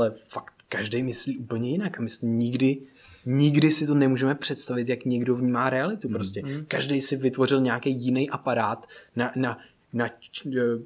[0.00, 2.78] ale fakt každý myslí úplně jinak a my si nikdy,
[3.26, 6.42] nikdy si to nemůžeme představit, jak někdo vnímá realitu prostě.
[6.44, 6.64] Mm.
[6.68, 8.86] Každý si vytvořil nějaký jiný aparát
[9.16, 9.58] na, na,
[9.92, 10.10] na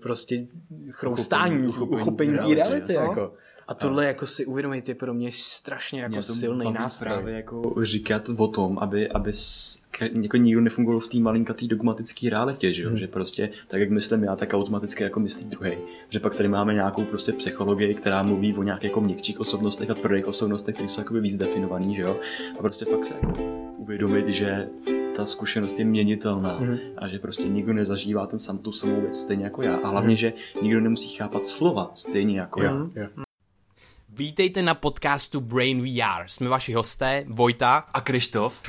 [0.03, 0.47] prostě
[0.91, 2.95] chroustání, uchopení, té reality.
[2.95, 3.35] Jako.
[3.69, 4.09] A tohle a...
[4.09, 7.13] jako si uvědomit je pro mě strašně jako mě silný nástroj.
[7.13, 9.33] právě jako říkat o tom, aby, aby
[10.23, 12.99] jako nikdo nefungoval v té malinkatý dogmatické realitě, že, hmm.
[12.99, 15.73] že prostě tak, jak myslím já, tak automaticky jako myslí druhý.
[16.09, 19.95] Že pak tady máme nějakou prostě psychologii, která mluví o nějakých jako měkčích osobnostech a
[19.95, 22.17] tvrdých osobnostech, které jsou jako víc definovaný, že jo.
[22.59, 23.33] A prostě fakt se jako
[23.77, 24.69] uvědomit, že
[25.17, 26.79] ta zkušenost je měnitelná mm.
[26.97, 29.77] a že prostě nikdo nezažívá ten sam, tu samou věc stejně jako já.
[29.77, 30.17] A hlavně, mm.
[30.17, 32.67] že nikdo nemusí chápat slova stejně jako mm.
[32.67, 32.87] já.
[32.95, 33.25] Yeah.
[34.17, 36.23] Vítejte na podcastu Brain VR.
[36.27, 38.63] Jsme vaši hosté, Vojta a Krištof.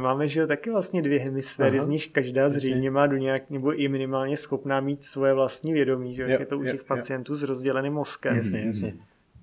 [0.00, 1.84] Máme, že jo, taky vlastně dvě hemisféry, Aha.
[1.84, 6.14] z nich každá zřejmě má do nějak, nebo i minimálně schopná mít svoje vlastní vědomí,
[6.14, 7.36] že jo, jak je to u těch jo, pacientů jo.
[7.36, 8.36] s rozděleným mozkem.
[8.36, 8.94] Jasně, jasně.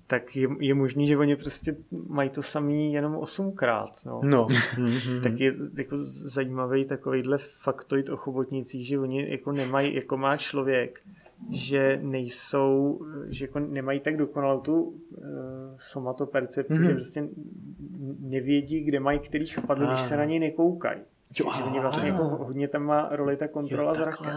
[0.06, 1.76] Tak je, je možný, že oni prostě
[2.08, 3.90] mají to samý jenom osmkrát.
[4.06, 4.20] No.
[4.24, 4.46] no.
[5.22, 11.00] tak je jako zajímavý takovýhle faktoid o chobotnicích, že oni jako nemají, jako má člověk,
[11.50, 14.96] že nejsou, že jako nemají tak dokonalou tu uh,
[15.78, 16.86] somatopercepci, mm-hmm.
[16.86, 17.28] že prostě
[18.20, 21.00] nevědí, kde mají který chapadlo, když se na něj nekoukají.
[21.34, 24.32] že oni vlastně jako hodně tam má roli ta kontrola zraka.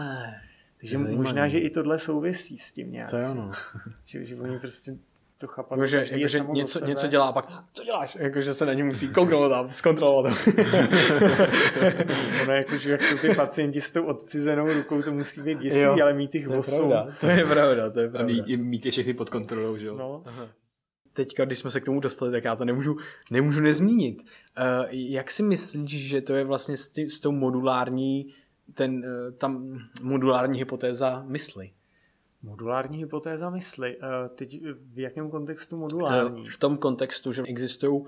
[0.80, 3.10] Takže možná, že i tohle souvisí s tím nějak.
[3.10, 3.50] To je ono.
[4.04, 4.96] Že, že oni prostě
[5.42, 5.76] to chápat.
[5.76, 8.16] Jako, že, jako, že něco, něco dělá a pak, co děláš?
[8.20, 10.48] Jako, že se na ní musí kouknout a zkontrolovat.
[12.42, 15.80] ono jako, že jak jsou ty pacienti s tou odcizenou rukou, to musí být jistý,
[15.80, 16.92] jo, ale mít těch osm.
[17.20, 18.34] To je pravda, to je pravda.
[18.42, 19.96] A mít, mít je všechny pod kontrolou, že jo?
[19.96, 20.22] No.
[20.26, 20.48] Aha.
[21.12, 22.96] Teďka, když jsme se k tomu dostali, tak já to nemůžu,
[23.30, 24.22] nemůžu nezmínit.
[24.22, 24.26] Uh,
[24.90, 28.34] jak si myslíš, že to je vlastně s, tý, s tou modulární,
[28.74, 31.70] ten, uh, tam modulární hypotéza mysli?
[32.42, 33.96] Modulární hypotéza mysli.
[34.02, 36.48] Eh, teď v jakém kontextu modulární?
[36.48, 38.04] V tom kontextu, že existují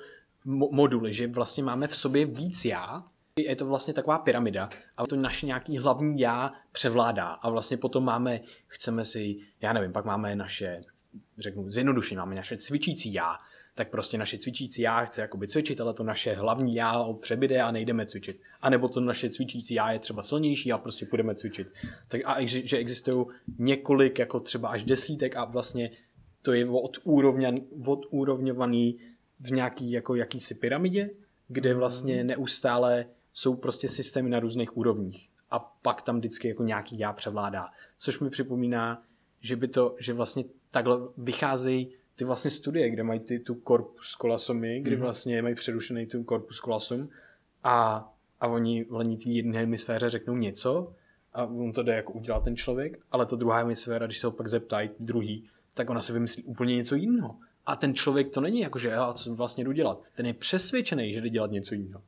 [0.71, 3.05] moduly, že vlastně máme v sobě víc já,
[3.39, 8.05] je to vlastně taková pyramida a to naše nějaký hlavní já převládá a vlastně potom
[8.05, 10.81] máme, chceme si, já nevím, pak máme naše,
[11.39, 13.37] řeknu zjednodušeně, máme naše cvičící já,
[13.75, 17.71] tak prostě naše cvičící já chce jakoby cvičit, ale to naše hlavní já přebyde a
[17.71, 18.41] nejdeme cvičit.
[18.61, 21.69] A nebo to naše cvičící já je třeba silnější a prostě půjdeme cvičit.
[22.09, 23.27] Tak a že, že existují
[23.59, 25.91] několik, jako třeba až desítek a vlastně
[26.43, 26.99] to je od,
[28.11, 28.99] úrovňovaný
[29.41, 31.11] v nějaký jako jakýsi pyramidě,
[31.49, 31.79] kde mhm.
[31.79, 35.29] vlastně neustále jsou prostě systémy na různých úrovních.
[35.51, 37.67] A pak tam vždycky jako nějaký já převládá.
[37.99, 39.03] Což mi připomíná,
[39.41, 44.17] že by to, že vlastně takhle vycházejí ty vlastně studie, kde mají ty, tu corpus
[44.21, 45.01] colosomy, kdy mm-hmm.
[45.01, 47.09] vlastně mají přerušený tu corpus colossum
[47.65, 48.09] a,
[48.41, 50.93] a oni, oni té jedné hemisféře řeknou něco
[51.33, 54.31] a on to jde jako udělat ten člověk, ale to druhá hemisféra, když se ho
[54.31, 57.37] pak zeptají druhý, tak ona si vymyslí úplně něco jiného.
[57.67, 60.03] A ten člověk to není jako, že já to vlastně jdu dělat.
[60.15, 62.03] Ten je přesvědčený, že jde dělat něco jiného.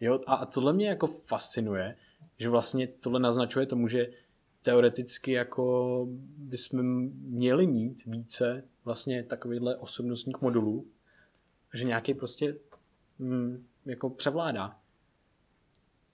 [0.00, 0.20] Jo?
[0.26, 1.96] A tohle mě jako fascinuje,
[2.38, 4.10] že vlastně tohle naznačuje tomu, že
[4.62, 10.86] teoreticky jako bychom měli mít více vlastně takovýhle osobnostních modulů,
[11.74, 12.56] že nějaký prostě
[13.18, 14.76] mm, jako převládá.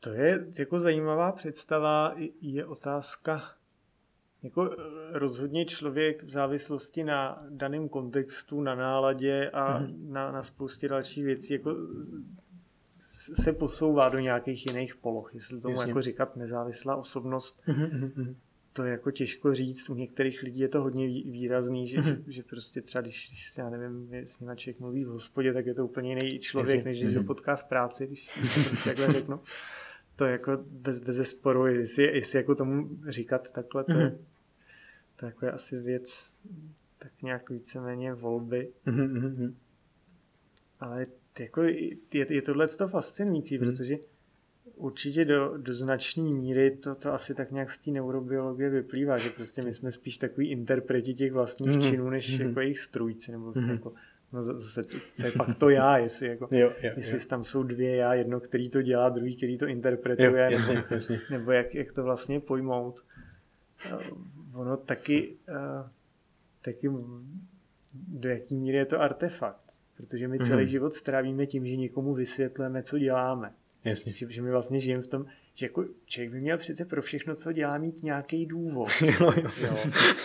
[0.00, 3.52] To je jako zajímavá představa, je otázka,
[4.42, 4.76] jako
[5.12, 10.08] rozhodně člověk v závislosti na daném kontextu, na náladě a mm-hmm.
[10.08, 11.76] na, na spoustě dalších věcí jako
[13.10, 15.90] se posouvá do nějakých jiných poloh, jestli tomu Jasně.
[15.90, 17.60] jako říkat nezávislá osobnost.
[17.66, 18.34] Mm-hmm
[18.78, 19.90] to je jako těžko říct.
[19.90, 22.22] U některých lidí je to hodně výrazný, že, mm-hmm.
[22.26, 25.66] že prostě třeba, když, když se, já nevím, s nimi člověk mluví v hospodě, tak
[25.66, 27.26] je to úplně jiný člověk, než když se mhm.
[27.26, 29.40] potká v práci, když, to prostě takhle řeknu.
[30.16, 34.24] To je jako bez, bez sporu, jestli, jestli jako tomu říkat takhle, to je, mhm.
[35.16, 36.32] to jako je asi věc
[36.98, 38.68] tak nějak víceméně volby.
[38.86, 39.54] Mm-hmm.
[40.80, 41.06] Ale
[41.38, 43.64] jako je, je tohle to fascinující, mm.
[43.64, 43.96] protože
[44.76, 49.30] určitě do, do značné míry to, to asi tak nějak z té neurobiologie vyplývá, že
[49.30, 51.90] prostě my jsme spíš takový interpreti těch vlastních mm-hmm.
[51.90, 52.48] činů, než mm-hmm.
[52.48, 53.70] jako jejich strůjci, nebo mm-hmm.
[53.70, 53.92] jako
[54.32, 57.24] No zase, co, co je pak to já, jestli, jako, jo, jo, jestli jo.
[57.28, 60.86] tam jsou dvě já, jedno, který to dělá, druhý, který to interpretuje, jo, jasně, nebo,
[60.90, 61.20] jasně.
[61.30, 63.04] nebo jak, jak to vlastně pojmout.
[64.54, 65.36] Ono taky,
[66.62, 66.90] taky
[67.92, 70.68] do jaký míry je to artefakt, protože my celý mm-hmm.
[70.68, 73.52] život strávíme tím, že někomu vysvětlujeme, co děláme.
[73.88, 74.12] Jasně.
[74.12, 77.34] Že, že my vlastně žijeme v tom, že jako člověk by měl přece pro všechno,
[77.34, 78.88] co dělá, mít nějaký důvod.
[79.02, 79.76] jo, jo.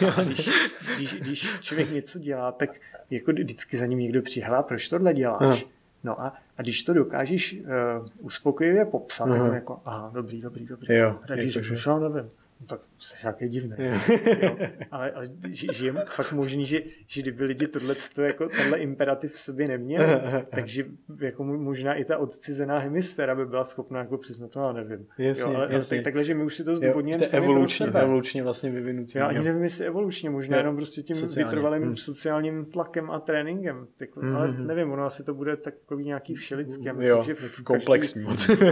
[0.02, 0.12] Jo.
[0.18, 0.50] A když,
[0.96, 2.70] když, když člověk něco dělá, tak
[3.10, 5.42] jako vždycky za ním někdo přihlá, proč tohle děláš.
[5.42, 5.58] Aha.
[6.04, 9.46] No a, a když to dokážeš uh, uspokojivě popsat, aha.
[9.46, 10.96] tak jako, aha, dobrý, dobrý, dobrý.
[10.96, 12.30] Jo, a když řekneš, nevím,
[12.64, 13.76] No tak jsi nějaký divný.
[13.78, 14.58] jo.
[14.92, 19.40] Ale, ale že, je fakt možný, že, že kdyby lidi tohle, jako, tenhle imperativ v
[19.40, 20.06] sobě neměli,
[20.50, 20.86] takže
[21.20, 25.08] jako možná i ta odcizená hemisféra by byla schopná jako přiznat, to já nevím.
[25.18, 25.98] Jasně, jo, ale, jasně.
[25.98, 29.18] Tak, takhle, že my už si to zdůvodňujeme sami evolučně, evolučně vlastně vyvinutí.
[29.18, 31.46] Já ani nevím, jestli evolučně, možná jenom prostě tím Sociálně.
[31.46, 31.98] vytrvalým hmm.
[31.98, 33.88] sociálním tlakem a tréninkem.
[33.98, 34.36] Tak, hmm.
[34.36, 34.68] Ale hmm.
[34.68, 36.84] nevím, ono asi to bude takový nějaký všelický.
[36.84, 38.26] Já myslím, jo, že v komplexní.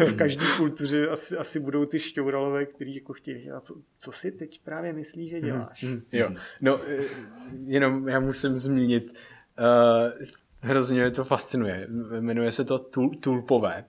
[0.06, 4.32] v každé kultuře asi, asi budou ty šťouralové, kteří jako chtějí dělat co, co si
[4.32, 5.84] teď právě myslíš, že mhm, děláš?
[5.84, 6.32] Mm, mm, jo,
[6.62, 7.04] no eh,
[7.66, 9.14] jenom já musím zmínit,
[9.60, 10.26] uh,
[10.60, 11.88] hrozně mě to fascinuje.
[12.20, 13.84] Jmenuje se to tul, Tulpové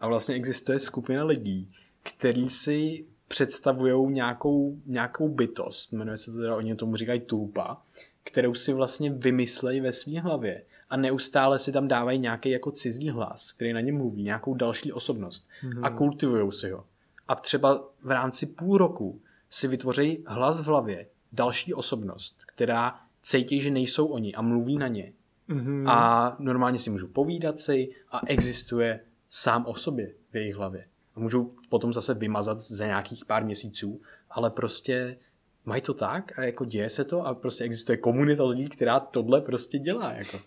[0.00, 1.70] a vlastně existuje skupina lidí,
[2.02, 7.82] který si představují nějakou, nějakou bytost, jmenuje se to teda, oni tomu říkají tulpa,
[8.24, 13.08] kterou si vlastně vymyslejí ve své hlavě a neustále si tam dávají nějaký jako cizí
[13.10, 15.84] hlas, který na ně mluví, nějakou další osobnost mm-hmm.
[15.84, 16.84] a kultivují si ho.
[17.28, 19.20] A třeba v rámci půl roku
[19.54, 24.88] si vytvoří hlas v hlavě, další osobnost, která cítí, že nejsou oni a mluví na
[24.88, 25.12] ně.
[25.48, 25.90] Mm-hmm.
[25.90, 30.86] A normálně si můžu povídat si a existuje sám o sobě v jejich hlavě.
[31.14, 35.16] A můžu potom zase vymazat za nějakých pár měsíců, ale prostě
[35.64, 39.40] mají to tak a jako děje se to a prostě existuje komunita lidí, která tohle
[39.40, 40.12] prostě dělá.
[40.12, 40.40] Jako.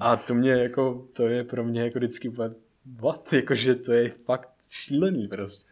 [0.00, 2.54] A to mě jako, to je pro mě jako vždycky úplně
[2.96, 5.70] what, jakože to je fakt šílený prostě.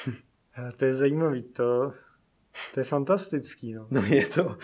[0.76, 1.92] to je zajímavý, to,
[2.74, 3.86] to je fantastický, no.
[3.90, 4.56] No je to,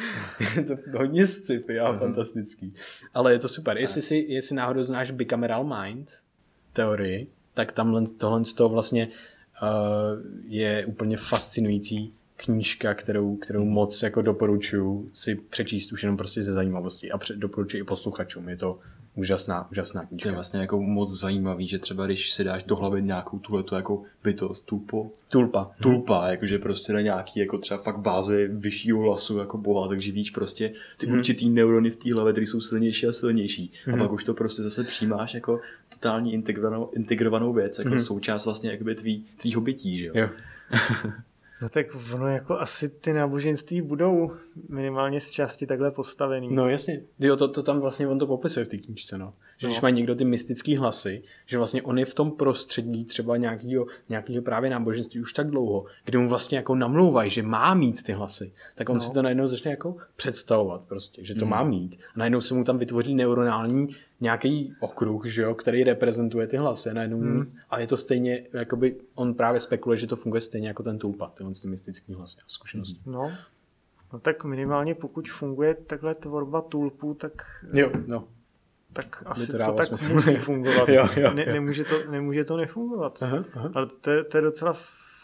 [0.56, 1.98] je to hodně scipy a uh-huh.
[1.98, 2.74] fantastický.
[3.14, 3.78] Ale je to super.
[3.78, 6.10] Jestli, si, jestli náhodou znáš Bicameral Mind
[6.72, 9.08] teorii, tak tamhle tohle z toho vlastně
[9.62, 9.68] uh,
[10.44, 16.52] je úplně fascinující knížka, kterou, kterou moc jako doporučuji si přečíst už jenom prostě ze
[16.52, 18.48] zajímavosti a doporučuji i posluchačům.
[18.48, 18.78] Je to
[19.16, 20.22] úžasná, úžasná knížka.
[20.22, 23.64] To je vlastně jako moc zajímavý, že třeba když si dáš do hlavy nějakou tuhle
[23.74, 26.30] jako bytost, tupo, tulpa, tulpa, hmm.
[26.30, 30.72] jakože prostě na nějaký jako třeba fakt bázi vyššího hlasu jako boha, takže víš prostě
[30.98, 31.18] ty hmm.
[31.18, 33.72] určitý neurony v té hlavě, které jsou silnější a silnější.
[33.84, 33.94] Hmm.
[33.94, 37.98] A pak už to prostě zase přijímáš jako totální integrovanou, integrovanou věc, jako hmm.
[37.98, 40.12] součást vlastně jakoby tvý, tvýho bytí, že jo.
[40.14, 40.28] jo.
[41.62, 44.32] No tak ono jako asi ty náboženství budou
[44.68, 46.48] minimálně z části takhle postavený.
[46.54, 49.34] No jasně, jo, to, to tam vlastně on to popisuje v té knížce, no.
[49.58, 49.70] Že no.
[49.70, 53.86] když má někdo ty mystické hlasy, že vlastně on je v tom prostředí třeba nějakého,
[54.08, 58.12] nějakého právě náboženství už tak dlouho, kdy mu vlastně jako namlouvají, že má mít ty
[58.12, 59.00] hlasy, tak on no.
[59.00, 61.50] si to najednou začne jako představovat prostě, že to hmm.
[61.50, 61.98] má mít.
[62.14, 63.88] A najednou se mu tam vytvoří neuronální
[64.20, 66.94] nějaký okruh, že jo, který reprezentuje ty hlasy.
[66.94, 67.52] Najednou, hmm.
[67.70, 71.32] A je to stejně, jakoby on právě spekuluje, že to funguje stejně jako ten tulpa,
[71.34, 73.00] tyhle ty mystický hlasy a zkušenosti.
[73.06, 73.32] No.
[74.12, 77.42] no tak minimálně pokud funguje takhle tvorba tulpů, tak...
[77.72, 78.28] Jo, no
[78.96, 80.14] tak asi to, to tak smysl.
[80.14, 80.88] musí fungovat.
[80.88, 81.52] jo, jo, ne, jo.
[81.52, 83.18] Nemůže, to, nemůže to nefungovat.
[83.22, 83.70] Aha, aha.
[83.74, 84.76] Ale to je, to je docela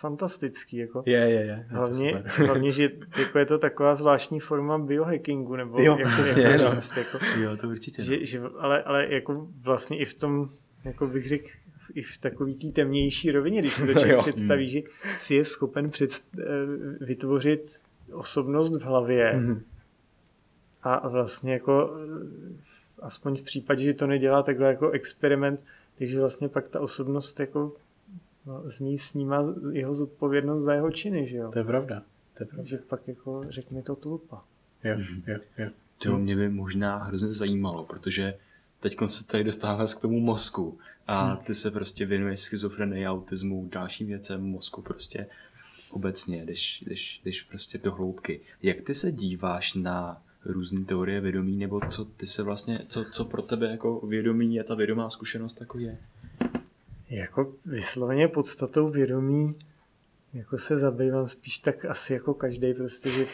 [0.02, 0.76] fantastický.
[0.76, 1.02] Jako.
[1.06, 1.66] Je, je, je.
[1.68, 6.64] Hlavně, hlavně, že jako je to taková zvláštní forma biohackingu, nebo jo, jak přesně, jako
[6.64, 6.80] no.
[6.80, 8.02] říct, jako, jo, to určitě.
[8.02, 10.50] Že, že, ale, ale jako vlastně i v tom,
[10.84, 11.48] jako bych řekl,
[11.94, 14.80] i v takový té temnější rovině, když si to člověk představí, že
[15.18, 17.62] si je schopen předst- eh, vytvořit
[18.12, 19.60] osobnost v hlavě mm-hmm.
[20.82, 21.96] a vlastně jako
[23.02, 25.64] aspoň v případě, že to nedělá takhle jako experiment,
[25.98, 27.72] takže vlastně pak ta osobnost jako
[28.46, 31.50] no, z ní snímá jeho zodpovědnost za jeho činy, že jo?
[31.52, 32.02] To je pravda.
[32.36, 32.56] To je pravda.
[32.56, 34.44] Takže pak jako řekne to tulpa.
[34.84, 34.96] Jo,
[35.26, 35.70] jo, jo.
[35.98, 38.34] To mě by možná hrozně zajímalo, protože
[38.80, 41.36] teď se tady dostáváme k tomu mozku a hmm.
[41.36, 45.26] ty se prostě věnuješ schizofrenii, autismu, dalším věcem mozku prostě
[45.90, 48.40] obecně, když, když, když prostě do hloubky.
[48.62, 53.24] Jak ty se díváš na různé teorie vědomí, nebo co ty se vlastně, co, co
[53.24, 55.98] pro tebe jako vědomí je ta vědomá zkušenost jako je?
[57.12, 59.56] Jako vysloveně podstatou vědomí
[60.32, 63.26] jako se zabývám spíš tak asi jako každý prostě, že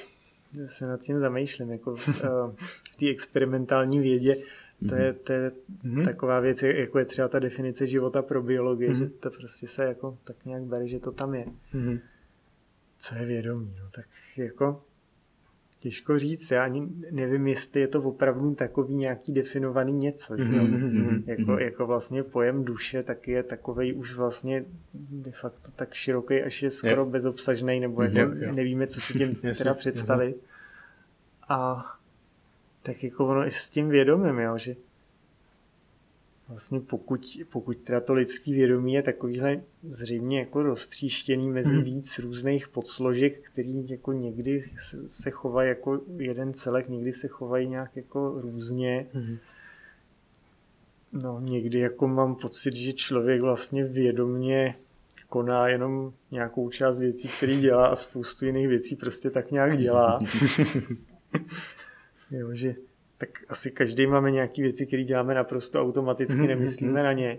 [0.67, 1.71] se nad tím zamýšlím.
[1.71, 2.29] Jako v, eh,
[2.93, 4.37] v té experimentální vědě
[4.89, 5.53] To je, to je
[5.85, 6.05] mm-hmm.
[6.05, 8.99] taková věc, jako je třeba ta definice života pro biologii, mm-hmm.
[8.99, 11.47] že to prostě se jako tak nějak bere, že to tam je.
[11.75, 12.01] Mm-hmm.
[12.99, 13.77] Co je vědomí?
[13.83, 14.07] No tak
[14.37, 14.83] jako
[15.81, 20.37] Těžko říct, já ani nevím, jestli je to opravdu takový nějaký definovaný něco.
[20.37, 20.43] Že?
[20.43, 21.23] Mm-hmm.
[21.27, 26.63] Jako, jako vlastně pojem duše tak je takový už vlastně de facto tak široký, až
[26.63, 27.11] je skoro je.
[27.11, 28.53] bezobsažný, nebo jako je, je.
[28.53, 30.47] nevíme, co si tím teda představit.
[31.49, 31.87] A
[32.83, 34.77] tak jako ono i s tím vědomím, jo, že
[36.49, 41.85] vlastně pokud, pokud teda to lidský vědomí je takovýhle zřejmě jako roztříštěný mezi hmm.
[41.85, 44.65] víc různých podsložek, který jako někdy
[45.07, 49.07] se, chovají jako jeden celek, někdy se chovají nějak jako různě.
[49.13, 49.39] Hmm.
[51.13, 54.75] No někdy jako mám pocit, že člověk vlastně vědomně
[55.29, 60.21] koná jenom nějakou část věcí, které dělá a spoustu jiných věcí prostě tak nějak dělá.
[62.31, 62.75] jo, že
[63.19, 66.47] tak asi každý máme nějaké věci, které děláme naprosto automaticky, mm-hmm.
[66.47, 67.39] nemyslíme na ně.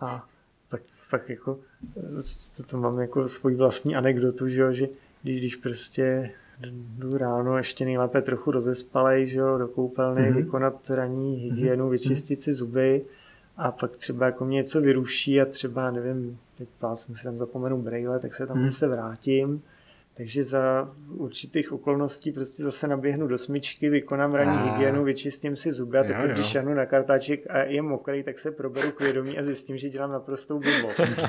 [0.00, 0.28] A
[0.68, 1.58] pak, pak jako,
[2.56, 4.88] to, to mám jako svoji vlastní anekdotu, že, jo, že
[5.22, 6.30] když, když prostě
[6.70, 10.36] jdu ráno ještě nejlépe trochu rozespalej, že jo, do koupelny, mm-hmm.
[10.36, 11.90] vykonat ranní hygienu, mm-hmm.
[11.90, 13.04] vyčistit si zuby
[13.56, 17.82] a pak třeba jako mě něco vyruší a třeba, nevím, teď plácnu si tam zapomenu
[17.82, 18.64] brejle, tak se tam mm-hmm.
[18.64, 19.62] zase vrátím
[20.18, 24.72] takže za určitých okolností prostě zase naběhnu do smyčky, vykonám ranní a...
[24.72, 28.50] hygienu, vyčistím si zuby a teď když šanu na kartáček a je mokrý, tak se
[28.50, 31.00] proberu k vědomí a zjistím, že dělám naprostou blbost.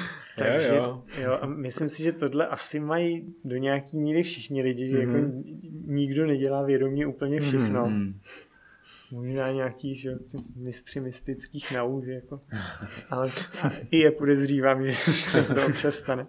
[0.38, 1.02] Takže, jo, jo.
[1.22, 5.00] jo, a myslím si, že tohle asi mají do nějaký míry všichni lidi, že mm-hmm.
[5.00, 5.42] jako mhm.
[5.86, 7.86] nikdo nedělá vědomě úplně všechno.
[7.86, 8.14] Mm-hmm
[9.12, 10.18] možná nějaký že,
[10.56, 12.40] mistři mystických nauk, že jako,
[13.10, 13.30] ale
[13.90, 16.26] i je podezřívám, že se to občas stane.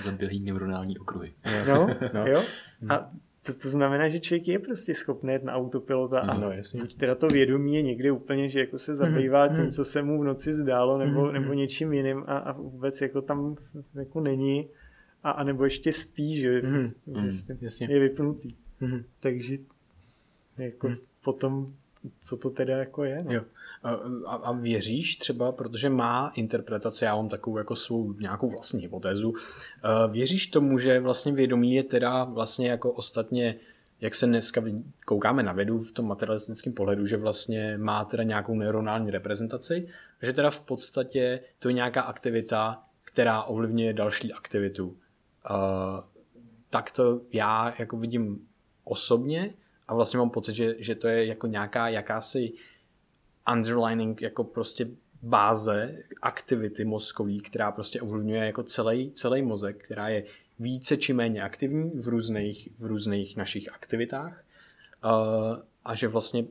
[0.00, 1.32] Zaběhlý neuronální okruhy.
[1.68, 2.26] No, no.
[2.26, 2.42] jo.
[2.88, 3.10] A
[3.46, 6.80] to, to znamená, že člověk je prostě schopný jít na autopilota a no, jasně.
[6.80, 10.20] buď teda to vědomí je někde úplně, že jako se zabývá tím, co se mu
[10.20, 13.56] v noci zdálo, nebo, nebo něčím jiným a, a vůbec jako tam
[13.94, 14.68] jako není
[15.22, 17.30] a, a nebo ještě spí, že, mm, mm,
[17.80, 18.48] je vypnutý.
[18.80, 19.04] Mm.
[19.20, 19.58] Takže
[20.58, 20.96] jako mm.
[21.24, 21.66] potom
[22.20, 23.24] co to teda jako je.
[23.24, 23.32] No.
[23.32, 23.42] Jo.
[24.26, 29.34] A, a věříš třeba, protože má interpretace, já mám takovou jako svou nějakou vlastní hypotézu,
[30.10, 33.56] věříš tomu, že vlastně vědomí je teda vlastně jako ostatně
[34.02, 34.62] jak se dneska
[35.04, 39.86] koukáme na vědu v tom materialistickém pohledu, že vlastně má teda nějakou neuronální reprezentaci,
[40.22, 44.86] že teda v podstatě to je nějaká aktivita, která ovlivňuje další aktivitu.
[44.86, 44.96] Uh,
[46.70, 48.48] tak to já jako vidím
[48.84, 49.54] osobně,
[49.92, 52.52] a vlastně mám pocit, že, že to je jako nějaká jakási
[53.52, 54.88] underlining jako prostě
[55.22, 60.24] báze aktivity mozkový, která prostě ovlivňuje jako celý, celý mozek, která je
[60.58, 64.44] více či méně aktivní v různých, v různých našich aktivitách.
[65.04, 66.44] Uh, a že vlastně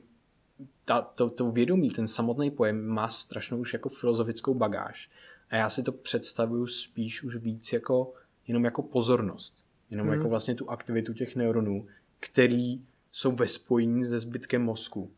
[0.86, 5.10] ta, to, to vědomí, ten samotný pojem má strašnou už jako filozofickou bagáž.
[5.50, 8.14] A já si to představuju spíš už víc jako
[8.48, 10.18] jenom jako pozornost, jenom hmm.
[10.18, 11.88] jako vlastně tu aktivitu těch neuronů,
[12.20, 15.12] který jsou ve spojení se zbytkem mozku.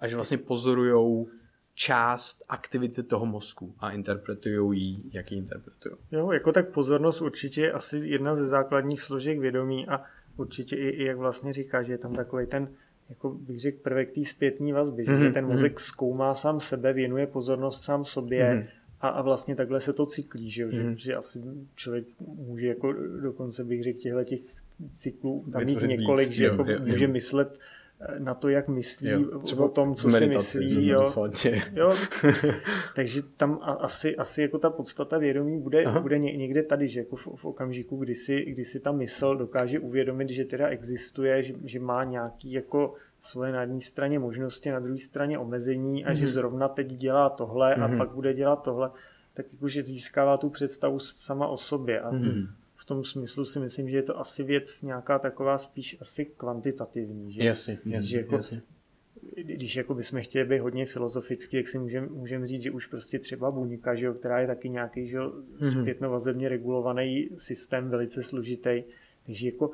[0.00, 1.26] A že vlastně pozorují
[1.74, 5.94] část aktivity toho mozku a interpretují ji, jak ji interpretují.
[6.12, 10.04] Jo, jako tak pozornost určitě je asi jedna ze základních složek vědomí a
[10.36, 12.68] určitě i, i jak vlastně říká, že je tam takový ten,
[13.08, 15.18] jako bych řekl, prvek té zpětní vazby, mm-hmm.
[15.18, 15.52] že mhm, ten mhm.
[15.52, 18.68] mozek zkoumá sám sebe, věnuje pozornost sám sobě mm-hmm.
[19.00, 20.70] a, a vlastně takhle se to cyklí, že, mm-hmm.
[20.70, 20.96] že, mhm.
[20.96, 21.42] že asi
[21.74, 24.40] člověk může jako dokonce bych řekl těchto těch
[24.92, 27.10] cyklů tam mít několik, víc, že jo, jako jo, může jo.
[27.10, 27.58] myslet
[28.00, 30.88] eh, na to, jak myslí jo, třeba o tom, co si myslí.
[30.88, 31.12] Jo.
[31.74, 31.94] jo.
[32.94, 37.26] Takže tam asi, asi jako ta podstata vědomí bude, bude někde tady, že jako v,
[37.36, 41.80] v okamžiku, kdy si, kdy si ta mysl dokáže uvědomit, že teda existuje, že, že
[41.80, 46.16] má nějaký jako svoje na jedné straně možnosti, na druhé straně omezení a mm.
[46.16, 46.32] že mhm.
[46.32, 47.82] zrovna teď dělá tohle mm.
[47.82, 47.98] a mhm.
[47.98, 48.90] pak bude dělat tohle,
[49.34, 52.00] tak jakože získává tu představu sama o sobě.
[52.00, 55.96] A mm v tom smyslu si myslím, že je to asi věc nějaká taková spíš
[56.00, 57.32] asi kvantitativní.
[57.32, 57.44] Že?
[57.44, 58.62] Jasně, jasně, že jako, jasně.
[59.36, 63.18] Když jako bychom chtěli být hodně filozoficky, jak si můžeme můžem říct, že už prostě
[63.18, 65.80] třeba buňka, že jo, která je taky nějaký že jo, mm-hmm.
[65.80, 68.82] zpětnovazebně regulovaný systém, velice složitý,
[69.26, 69.70] takže jako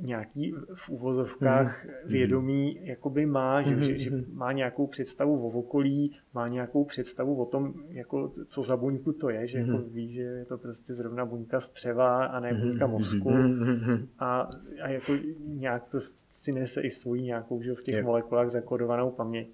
[0.00, 1.90] nějaký v uvozovkách mm.
[2.10, 3.82] vědomí jakoby má, že, mm.
[3.82, 4.24] že, že mhm.
[4.32, 9.30] má nějakou představu o okolí, má nějakou představu o tom, jako, co za buňku to
[9.30, 9.68] je, že mm.
[9.68, 12.62] jako ví, že je to prostě zrovna buňka střeva a ne mhm.
[12.62, 13.30] buňka mozku
[14.18, 14.46] a,
[14.82, 15.12] a jako
[15.46, 18.04] nějak prostě si nese i svůj nějakou, že v těch yep.
[18.04, 19.48] molekulách zakodovanou paměť.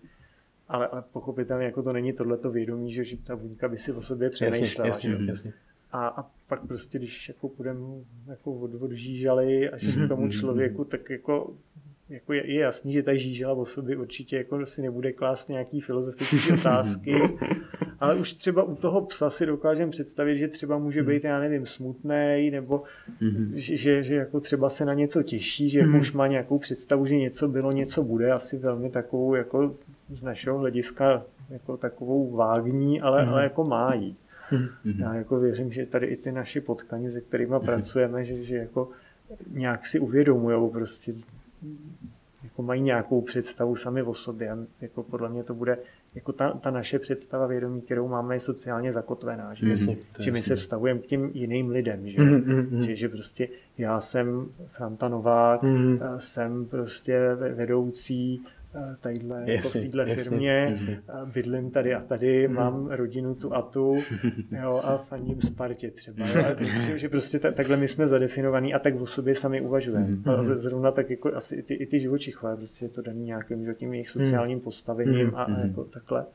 [0.69, 4.03] Ale, ale pochopitelně jako to není tohleto vědomí, že, že ta buňka by si o
[4.03, 4.87] sobě přemýšlela.
[4.87, 5.53] Jasně, jasně, jasně.
[5.93, 7.81] A, a pak prostě, když jako půjdeme
[8.27, 11.55] jako od, od žížaly až k tomu mhm, člověku, tak jako
[12.11, 15.81] jako je, je jasný, že ta žížela o sobě určitě jako si nebude klást nějaký
[15.81, 17.15] filozofické otázky,
[18.01, 21.67] ale už třeba u toho psa si dokážeme představit, že třeba může být, já nevím,
[21.67, 22.83] smutný, nebo
[23.23, 23.51] mm-hmm.
[23.55, 26.01] že, že, že jako třeba se na něco těší, že jako mm-hmm.
[26.01, 29.75] už má nějakou představu, že něco bylo, něco bude, asi velmi takovou jako
[30.09, 33.31] z našeho hlediska jako takovou vágní, ale, mm-hmm.
[33.31, 34.15] ale jako má jí.
[34.53, 35.01] Mm-hmm.
[35.01, 37.65] Já jako věřím, že tady i ty naši potkani, se kterými mm-hmm.
[37.65, 38.89] pracujeme, že, že jako
[39.51, 41.13] nějak si uvědomují prostě
[42.45, 44.51] jako mají nějakou představu sami o sobě.
[44.51, 45.79] A jako podle mě to bude
[46.15, 49.55] jako ta, ta naše představa vědomí, kterou máme, je sociálně zakotvená.
[49.55, 52.09] Že, mm, že my se vstavujeme k těm jiným lidem.
[52.11, 56.01] Že, mm, mm, že, že prostě já jsem Franta Novák, mm.
[56.19, 58.43] jsem prostě vedoucí
[59.01, 61.03] tadyhle, jako v této firmě, jasně.
[61.35, 62.57] bydlím tady a tady, hmm.
[62.57, 63.97] mám rodinu tu a tu
[64.63, 66.29] jo, a faním Spartě třeba.
[66.29, 69.61] Jo, a, že, že prostě ta, takhle my jsme zadefinovaní a tak o sobě sami
[69.61, 70.07] uvažujeme.
[70.07, 70.29] Hmm.
[70.29, 73.65] A zrovna tak jako asi i ty, i ty živočichové, prostě je to daný nějakým
[73.65, 74.65] že, tím jejich sociálním hmm.
[74.65, 75.37] postavením hmm.
[75.37, 76.27] a, a jako takhle.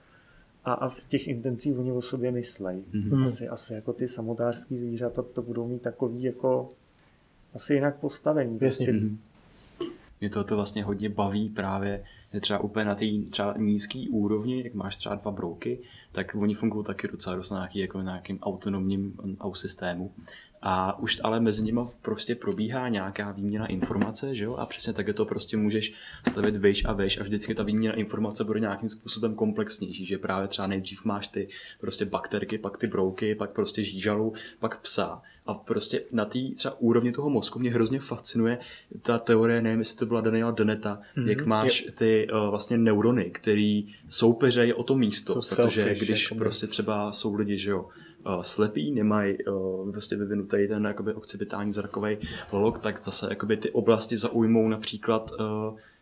[0.65, 2.83] A, a v těch intencích oni o sobě myslejí.
[2.93, 3.23] Hmm.
[3.23, 6.69] Asi, asi jako ty samotářský zvířata to budou mít takový jako
[7.53, 8.59] asi jinak postavení.
[8.59, 8.91] Prostě.
[8.91, 9.17] Hmm.
[10.21, 12.03] Mě to, to vlastně hodně baví právě
[12.41, 15.79] třeba úplně na té třeba nízké úrovni, jak máš třeba dva brouky,
[16.11, 20.11] tak oni fungují taky docela dost na nějaký, jako nějakým autonomním um, systému.
[20.67, 24.55] A už ale mezi nimi prostě probíhá nějaká výměna informace, že jo?
[24.55, 25.93] A přesně tak je to prostě můžeš
[26.29, 30.47] stavit vejš a vejš a vždycky ta výměna informace bude nějakým způsobem komplexnější, že právě
[30.47, 31.47] třeba nejdřív máš ty
[31.79, 35.21] prostě bakterky, pak ty brouky, pak prostě žížalu, pak psa.
[35.45, 38.57] A prostě na té třeba úrovni toho mozku mě hrozně fascinuje
[39.01, 41.27] ta teorie, nevím, jestli to byla Daniela Deneta, mm-hmm.
[41.27, 41.91] jak máš je.
[41.91, 46.67] ty uh, vlastně neurony, který soupeřejí o to místo, so protože selfish, když jako prostě
[46.67, 47.89] třeba jsou lidi, že jo,
[48.25, 52.17] uh, slepí, nemají uh, prostě vyvinutý ten jakoby okcipitální zrakový
[52.51, 55.31] log, tak zase jakoby ty oblasti zaujmou například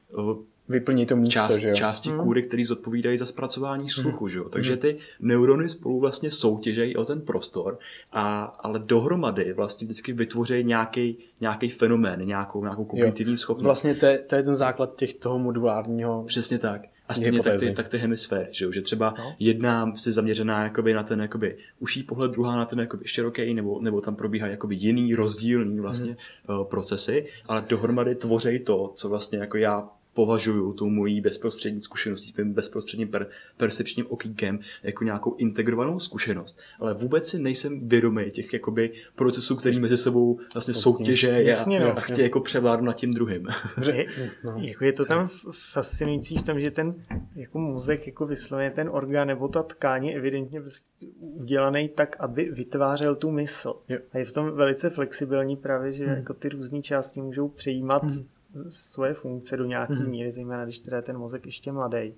[0.09, 1.75] uh, uh, vyplní to místo, část, že jo?
[1.75, 2.19] části hmm.
[2.19, 4.29] kůry, které zodpovídají za zpracování sluchu, hmm.
[4.29, 4.49] že jo?
[4.49, 7.79] Takže ty neurony spolu vlastně soutěžejí o ten prostor,
[8.11, 13.63] a, ale dohromady vlastně vždycky vytvoří nějaký, nějaký fenomén, nějakou, nějakou kognitivní schopnost.
[13.63, 16.81] Vlastně to je, to je ten základ těch toho modulárního Přesně tak.
[17.07, 19.35] A stejně tak ty, tak ty hemisféry, že, že třeba no.
[19.39, 23.79] jedna si zaměřená jakoby na ten jakoby uší pohled, druhá na ten jakoby široký, nebo,
[23.81, 26.65] nebo tam probíhá jakoby jiný rozdílný vlastně mm.
[26.65, 32.53] procesy, ale dohromady tvoří to, co vlastně jako já považuju tu mojí bezprostřední zkušenost, tím
[32.53, 38.91] bezprostředním per, percepčním okýkem jako nějakou integrovanou zkušenost, ale vůbec si nejsem vědomý těch jakoby
[39.15, 43.13] procesů, který mezi sebou vlastně soutěže Jasně, a, no, a chtějí jako převládnout nad tím
[43.13, 43.47] druhým.
[43.93, 44.05] Je,
[44.43, 44.55] no.
[44.57, 46.95] jako je to tam fascinující v tom, že ten
[47.35, 52.51] jako mozek jako vysloveně ten orgán nebo ta tkáň je evidentně prostě udělaný tak, aby
[52.51, 53.75] vytvářel tu mysl.
[53.89, 53.97] Jo.
[54.13, 56.15] A je v tom velice flexibilní právě, že hmm.
[56.15, 58.27] jako ty různé části můžou přejímat hmm
[58.69, 60.09] svoje funkce do nějaké mm-hmm.
[60.09, 62.13] míry, zejména když teda ten mozek ještě mladý.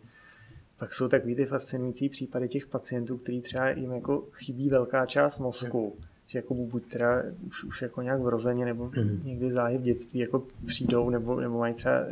[0.80, 5.40] Pak jsou takový ty fascinující případy těch pacientů, který třeba jim jako chybí velká část
[5.40, 6.06] mozku, mm.
[6.28, 9.22] že jako buď teda už, už jako nějak vrozeně nebo mm.
[9.24, 12.06] někdy záhy v dětství jako přijdou nebo, nebo mají třeba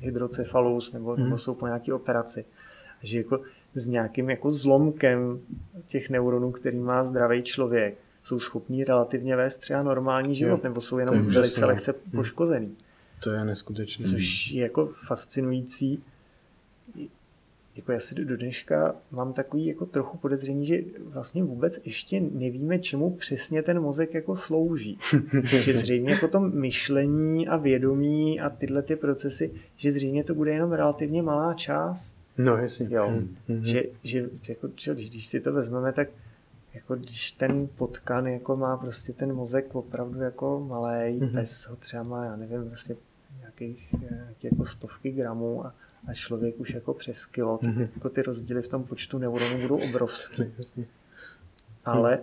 [0.00, 1.24] hydrocefalus nebo, mm.
[1.24, 2.44] nebo jsou po nějaké operaci.
[3.02, 3.40] A že jako
[3.74, 5.40] s nějakým jako zlomkem
[5.86, 10.60] těch neuronů, který má zdravý člověk, jsou schopní relativně vést třeba normální život, jo.
[10.62, 11.66] nebo jsou jenom velice no.
[11.66, 12.76] lehce poškozený.
[13.20, 14.08] To je neskutečné.
[14.08, 16.04] Což je jako fascinující.
[17.76, 22.78] Jako já si do dneška mám takový jako trochu podezření, že vlastně vůbec ještě nevíme,
[22.78, 24.98] čemu přesně ten mozek jako slouží.
[25.42, 30.50] že zřejmě jako to myšlení a vědomí a tyhle ty procesy, že zřejmě to bude
[30.50, 32.16] jenom relativně malá část.
[32.38, 32.86] No, jestli.
[32.90, 33.22] Jo.
[33.48, 33.62] Mm-hmm.
[33.62, 36.08] Že, že jako, když, když si to vezmeme, tak
[36.76, 41.30] jako když ten potkan jako má prostě ten mozek opravdu jako malý, mm-hmm.
[41.30, 42.96] bez ho třeba má, já nevím, prostě
[43.40, 45.74] nějakých, nějakých jako stovky gramů a,
[46.08, 47.88] a člověk už jako přes kilo, tak mm-hmm.
[47.94, 50.50] jako ty rozdíly v tom počtu neuronů budou obrovské.
[51.84, 52.18] Ale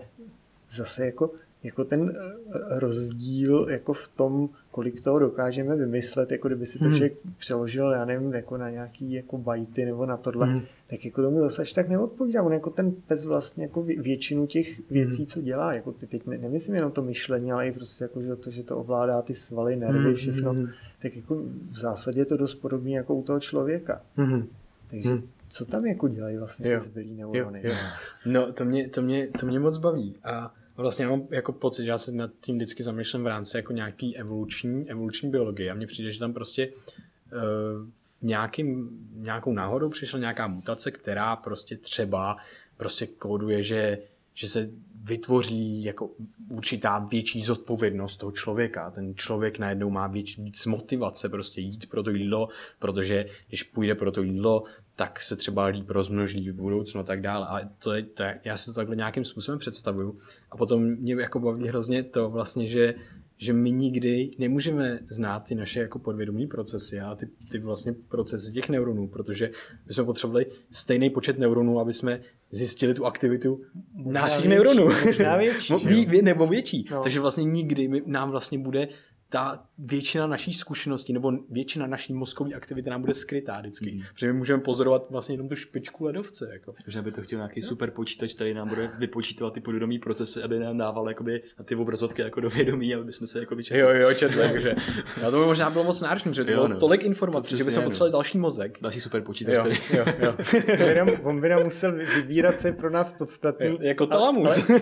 [0.69, 1.31] zase jako
[1.63, 6.85] jako ten eh, rozdíl jako v tom, kolik toho dokážeme vymyslet, jako kdyby si to
[6.85, 6.93] hmm.
[6.93, 10.61] člověk přeložil, já nevím, jako na nějaký jako bajty nebo na tohle, hmm.
[10.93, 12.43] Tak jako tomu zase až tak neodpovídá.
[12.43, 15.25] On jako ten pes vlastně jako většinu těch věcí, hmm.
[15.25, 18.51] co dělá, jako ty teď nemyslím jenom to myšlení, ale i prostě jako, že to,
[18.51, 20.13] že to ovládá ty svaly, nervy, hmm.
[20.13, 20.69] všechno, hmm.
[21.01, 21.35] tak jako
[21.69, 24.01] v zásadě je to dost podobné jako u toho člověka.
[24.15, 24.47] Hmm.
[24.89, 25.27] Takže hmm.
[25.49, 26.79] co tam jako dělají vlastně jo.
[26.79, 27.61] ty zbylý neurony?
[27.63, 27.77] Jo, jo.
[28.25, 31.91] No to mě, to, mě, to mě moc baví a Vlastně mám jako pocit, že
[31.91, 35.87] já se nad tím vždycky zamýšlím v rámci jako nějaký evoluční, evoluční biologie a mně
[35.87, 37.87] přijde, že tam prostě uh,
[38.23, 42.37] nějakým, nějakou náhodou přišla nějaká mutace, která prostě třeba
[42.77, 43.97] prostě kóduje, že,
[44.33, 44.69] že se
[45.03, 46.09] vytvoří jako
[46.49, 48.91] určitá větší zodpovědnost toho člověka.
[48.91, 53.95] Ten člověk najednou má víc, víc motivace prostě jít pro to jídlo, protože když půjde
[53.95, 54.63] pro to jídlo,
[54.95, 57.47] tak se třeba líp rozmnoží v budoucnu a tak dále.
[57.47, 60.17] A to je, to je, já si to takhle nějakým způsobem představuju.
[60.51, 62.95] A potom mě jako baví hrozně to vlastně, že
[63.37, 68.51] že my nikdy nemůžeme znát ty naše jako podvědomí procesy a ty, ty vlastně procesy
[68.51, 69.51] těch neuronů, protože
[69.87, 73.61] my jsme potřebovali stejný počet neuronů, aby jsme zjistili tu aktivitu
[73.93, 74.85] Možná našich větší, neuronů.
[75.05, 75.73] možná větší,
[76.05, 76.87] ví, nebo větší.
[76.91, 77.01] No.
[77.03, 78.87] Takže vlastně nikdy nám vlastně bude
[79.33, 83.91] ta většina naší zkušenosti nebo většina naší mozkové aktivity nám bude skrytá vždycky.
[83.91, 84.01] Mm.
[84.13, 86.49] Protože my můžeme pozorovat vlastně jenom tu špičku ledovce.
[86.53, 86.73] Jako.
[86.83, 90.59] Takže aby to chtěl nějaký super počítač, který nám bude vypočítat ty podvědomí procesy, aby
[90.59, 93.79] nám dával jakoby, na ty obrazovky jako do vědomí, aby jsme se jako vyčetli.
[93.81, 94.75] Jo, jo, četl, takže
[95.23, 96.79] no, to by možná bylo moc náročné, protože to Jo, bylo no.
[96.79, 97.89] tolik To informací, že přesně, bychom no.
[97.89, 98.77] potřebovali další mozek.
[98.81, 99.77] Další super počítač, Jo, který...
[99.97, 100.35] jo, jo.
[100.83, 103.77] On by nám, on by nám musel vy- vybírat, co je pro nás podstatný.
[103.81, 104.69] jako A- talamus.
[104.69, 104.81] ale-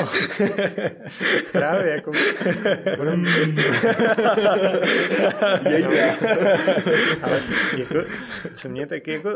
[0.00, 0.08] no,
[1.52, 2.12] právě jako...
[7.22, 7.42] Ale
[7.78, 7.94] jako,
[8.54, 9.30] co mě taky jako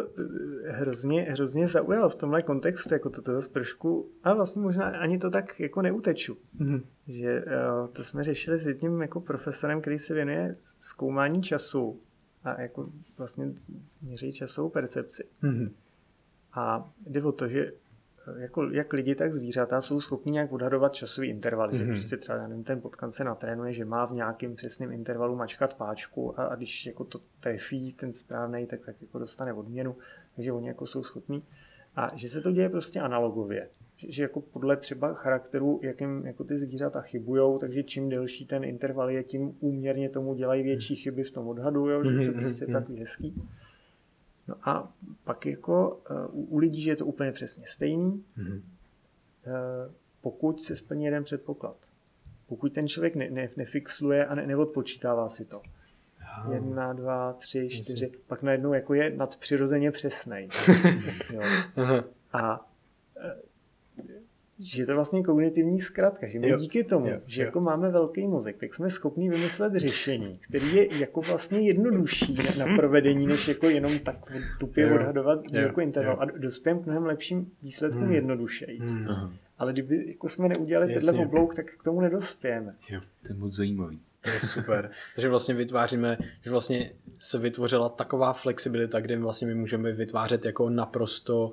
[0.68, 5.18] hrozně, hrozně zaujalo v tomhle kontextu, jako to, to zase trošku, a vlastně možná ani
[5.18, 6.37] to tak jako neuteču.
[6.59, 6.83] Mhm.
[7.09, 12.01] Že eh, to jsme řešili s jedním jako profesorem, který se věnuje zkoumání času
[12.44, 13.53] a jako vlastně
[14.03, 15.25] měří časovou percepci.
[15.42, 15.75] Mhm.
[16.53, 17.72] A jde o to, že
[18.36, 21.76] jako, jak lidi, tak zvířata jsou schopni nějak odhadovat časový interval, mm-hmm.
[21.76, 25.74] že prostě třeba nevím, ten potkan se natrénuje, že má v nějakém přesném intervalu mačkat
[25.74, 29.96] páčku a, a když jako to trefí ten správný, tak, tak jako dostane odměnu,
[30.36, 31.42] takže oni jako jsou schopní.
[31.96, 33.68] A že se to děje prostě analogově.
[33.96, 38.64] Že, že jako podle třeba charakteru, jakým jako ty zvířata chybujou, takže čím delší ten
[38.64, 42.64] interval je, tím úměrně tomu dělají větší chyby v tom odhadu, jo, že, že prostě
[42.64, 43.34] je takový hezký.
[44.48, 44.92] No a
[45.24, 48.52] pak jako uh, u, u lidí, že je to úplně přesně stejný, Mhm.
[48.52, 48.62] uh,
[50.20, 51.76] pokud se splní jeden předpoklad.
[52.46, 55.62] Pokud ten člověk ne, ne, nefixluje a ne, neodpočítává si to.
[56.52, 60.48] Jedna, dva, tři, čtyři, pak najednou jako je nadpřirozeně přesnej.
[61.32, 61.42] jo.
[61.76, 62.04] Aha.
[62.32, 62.70] A
[63.20, 63.35] eh,
[64.61, 66.59] že je to vlastně kognitivní zkratka, že my Jo.
[66.59, 67.47] díky tomu, Jo, že jo.
[67.47, 72.66] jako máme velký mozek, tak jsme schopni vymyslet řešení, který je jako vlastně jednodušší na,
[72.66, 74.16] na provedení, než jako jenom tak
[74.61, 74.95] tupě Jo.
[74.95, 76.21] odhadovat Jo, jako interval jo.
[76.35, 78.14] a dospějeme k mnohem lepším výsledkům Hmm.
[78.14, 78.79] jednodušeji.
[78.81, 79.37] Hmm.
[79.59, 81.07] Ale kdyby jako jsme neudělali Jasně.
[81.12, 82.71] tenhle oblouk, tak k tomu nedospějeme.
[82.90, 84.01] Jo, to je moc zajímavý.
[84.21, 84.90] To je super.
[85.14, 86.90] Takže vlastně vytváříme, že vlastně
[87.21, 91.51] se vytvořila taková flexibilita, kde vlastně my můžeme vytvářet jako naprosto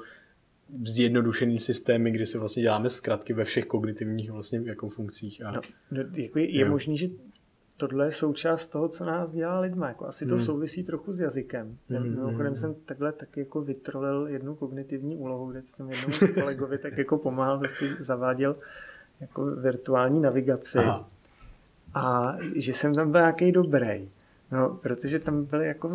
[0.86, 5.46] zjednodušený systémy, kdy si vlastně děláme zkratky ve všech kognitivních vlastně jako funkcích.
[5.46, 5.52] A...
[5.52, 7.08] No, no, jako je, je možný, že
[7.78, 9.88] tohle je součást toho, co nás dělá lidma.
[9.88, 10.46] Jako asi to Hmm.
[10.46, 11.78] souvisí trochu s jazykem.
[11.90, 16.78] Hmm, Mimochodem hmm, jsem takhle taky jako vytrolil jednu kognitivní úlohu, kde jsem jednomu kolegovi
[16.78, 18.56] tak jako pomáhal, že si zaváděl
[19.22, 20.78] jako virtuální navigaci.
[20.78, 21.10] Aha.
[21.94, 24.10] A že jsem tam byl nějaký dobrý.
[24.52, 25.90] No, protože tam byly jako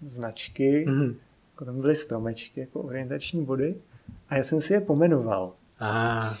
[0.00, 1.14] značky, Mhm.
[1.52, 3.74] jako tam byly stromečky, jako orientační body.
[4.28, 5.52] A já jsem si je pomenoval.
[5.80, 6.34] Ah,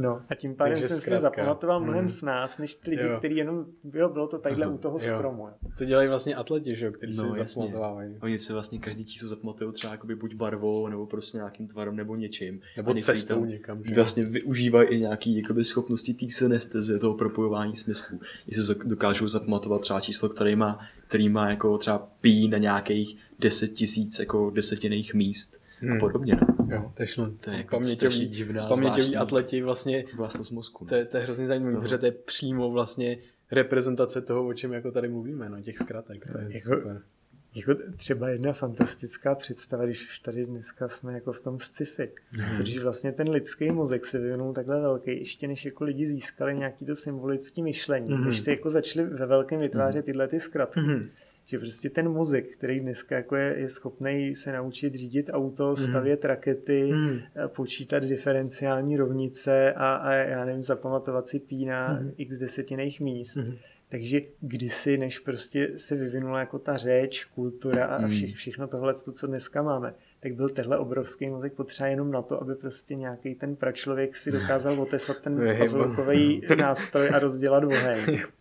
[0.00, 1.20] No a tím pádem Takže jsem si zkrátka.
[1.22, 2.08] zapamatoval mnohem Hmm.
[2.10, 3.18] s nás, než ty lidi, Jo.
[3.18, 4.74] kteří jenom, jo, bylo to takhle Aha.
[4.74, 5.14] u toho Jo.
[5.14, 5.48] stromu.
[5.78, 8.16] To dělají vlastně atleti, že jo, který No, si zapamatovávají.
[8.22, 12.16] Oni si vlastně každý číslo zapamatují třeba jakoby buď barvou, nebo prostě nějakým tvarem, nebo
[12.16, 12.60] něčím.
[12.76, 13.94] Nebo A cestou tam někam, že.
[13.94, 18.20] Vlastně využívají i nějaký jakoby, schopnosti té synestezie, toho propojování smyslů.
[18.46, 23.16] Jestli si dokážou zapamatovat třeba číslo, který má, který má jako třeba pí na nějakých
[23.38, 25.92] 10 tisíc jako desetinných míst Hmm.
[25.92, 26.36] a podobně.
[26.58, 26.66] No.
[26.76, 30.84] Jo, to je, šlo, To je jako strašně divná, paměťoví zvláštní atleti vlastně, vlastnost mozku.
[30.84, 30.88] No.
[30.88, 31.80] to je, to je hrozně zajímavé, No.
[31.80, 33.18] protože to je přímo vlastně
[33.50, 36.32] reprezentace toho, o čem jako tady mluvíme, no, těch zkratek.
[36.32, 37.02] To je Jako- super.
[37.54, 42.10] Jako třeba jedna fantastická představa, když už tady dneska jsme jako v tom sci-fi.
[42.38, 42.56] Mhm.
[42.56, 46.56] Co když vlastně ten lidský mozek se vyvinul takhle velký, ještě než jako lidi získali
[46.56, 48.22] nějaký to symbolické myšlení, Mhm.
[48.24, 50.80] když se jako začali ve velkém vytvářet tyhle ty zkratky.
[50.80, 51.08] Mhm.
[51.50, 55.76] Že prostě ten mozek, který dneska jako je, je schopný se naučit řídit auto, Mhm.
[55.76, 57.18] stavět rakety, Mhm.
[57.44, 62.12] eh, počítat diferenciální rovnice a, a já nevím, zapamatovat si pí na Mhm.
[62.16, 63.36] x desetinných míst.
[63.36, 63.54] Mhm.
[63.90, 68.08] Takže kdysi, než prostě se vyvinula jako ta řeč, kultura a Mhm.
[68.10, 72.42] vše, všechno tohle, co dneska máme, tak byl tenhle obrovský mozek potřeba jenom na to,
[72.42, 75.60] aby prostě nějaký ten pračlověk si dokázal otesat ten Jebo.
[75.64, 78.20] puzzlekový nástroj a rozdělat oheň.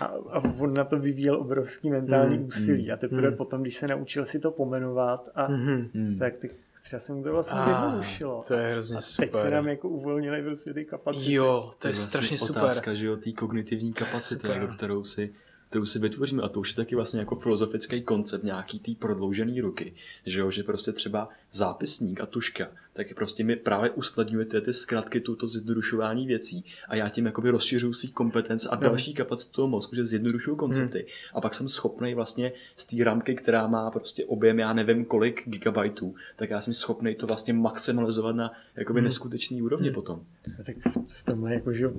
[0.00, 2.46] A, a on na to vyvíjel obrovský mentální Mhm.
[2.46, 2.92] úsilí.
[2.92, 3.36] A teprve Mhm.
[3.36, 5.44] potom, když se naučil si to pomenovat, a.
[5.46, 6.16] Hmm.
[6.18, 6.50] tak, tak
[6.82, 8.42] třeba se mu to vlastně Ah, zjednodušilo.
[8.48, 9.28] to je hrozně a super.
[9.28, 11.32] teď se nám jako uvolnily prostě ty kapacity.
[11.32, 12.62] Jo, to je vlastně strašně super.
[12.62, 15.34] otázka, že jo, té kognitivní kapacity, jako kterou si
[15.68, 16.42] kterou si vytvoříme.
[16.42, 19.94] A to už je taky vlastně jako filozofický koncept nějaký té prodloužené ruky.
[20.26, 25.20] Že jo, že prostě třeba zápisník a tuška, tak prostě mi právě usnadňujete ty zkratky,
[25.20, 29.94] tuto zjednodušování věcí a já tím jakoby rozšiřuju svých kompetence a další kapacitu toho mozku,
[29.94, 30.98] že zjednodušuju koncepty.
[30.98, 31.08] Hmm.
[31.34, 35.42] A pak jsem schopný vlastně z té rámky, která má prostě objem, já nevím kolik
[35.46, 39.04] gigabajtů, tak já jsem schopný to vlastně maximalizovat na jakoby hmm.
[39.04, 39.94] neskutečný úrovni hmm.
[39.94, 40.20] potom.
[40.60, 40.76] A tak
[41.16, 41.90] v tomhle jako, že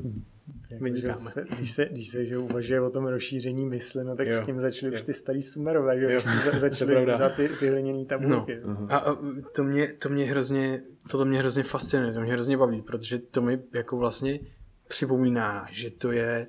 [0.69, 4.27] jako, že se, když se, když se že uvažuje o tom rozšíření mysli, no tak
[4.27, 4.99] jo, s tím začaly jo.
[4.99, 6.29] už ty starý sumerové, že jo, si
[6.59, 8.59] začaly dát ty, ty hliněný tabulky.
[8.65, 8.87] No.
[8.89, 9.17] A, a
[9.55, 10.81] to, mě, to mě hrozně,
[11.11, 14.39] to mě hrozně fascinuje, to mě hrozně baví, protože to mi jako vlastně
[14.87, 16.47] připomíná, že to je,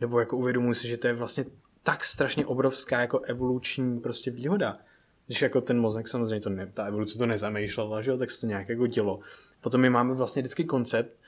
[0.00, 1.44] nebo jako uvědomuji si, že to je vlastně
[1.82, 4.78] tak strašně obrovská jako evoluční prostě výhoda.
[5.26, 8.40] Když jako ten mozek samozřejmě to ne, ta evoluce to nezamýšlela, že jo, tak se
[8.40, 9.20] to nějak jako dělo.
[9.60, 11.20] Potom my máme vlastně vždycky koncept,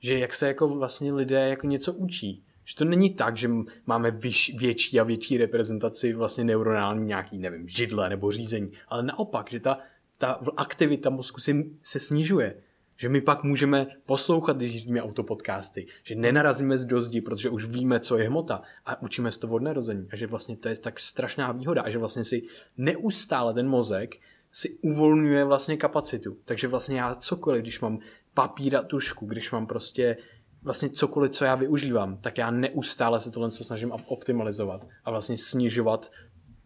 [0.00, 2.44] že jak se jako vlastně lidé jako něco učí.
[2.64, 3.50] Že to není tak, že
[3.86, 9.50] máme vyš, větší a větší reprezentaci vlastně neuronální nějaký, nevím, židle nebo řízení, ale naopak,
[9.50, 9.78] že ta,
[10.20, 12.56] ta aktivita mozku se, se snižuje.
[12.96, 18.00] Že my pak můžeme poslouchat, když řídíme autopodcasty, že nenarazíme z dozdi, protože už víme,
[18.00, 20.08] co je hmota a učíme se to od narození.
[20.12, 22.42] A že vlastně to je tak strašná výhoda a že vlastně si
[22.76, 24.16] neustále ten mozek
[24.52, 26.36] si uvolňuje vlastně kapacitu.
[26.44, 27.98] Takže vlastně já cokoliv, když mám
[28.34, 30.16] papír a tušku, když mám prostě
[30.62, 36.10] vlastně cokoliv, co já využívám, tak já neustále se tohle snažím optimalizovat a vlastně snižovat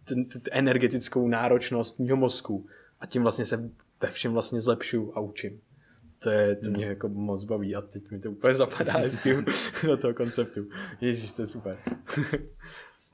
[0.08, 2.66] ten, ten, energetickou náročnost mého mozku
[3.00, 5.60] a tím vlastně se ve všem vlastně zlepšuju a učím.
[6.22, 9.36] To, je, to mě jako moc baví a teď mi to úplně zapadá hezky
[9.86, 10.68] do toho konceptu.
[11.00, 11.78] Ježíš, to je super.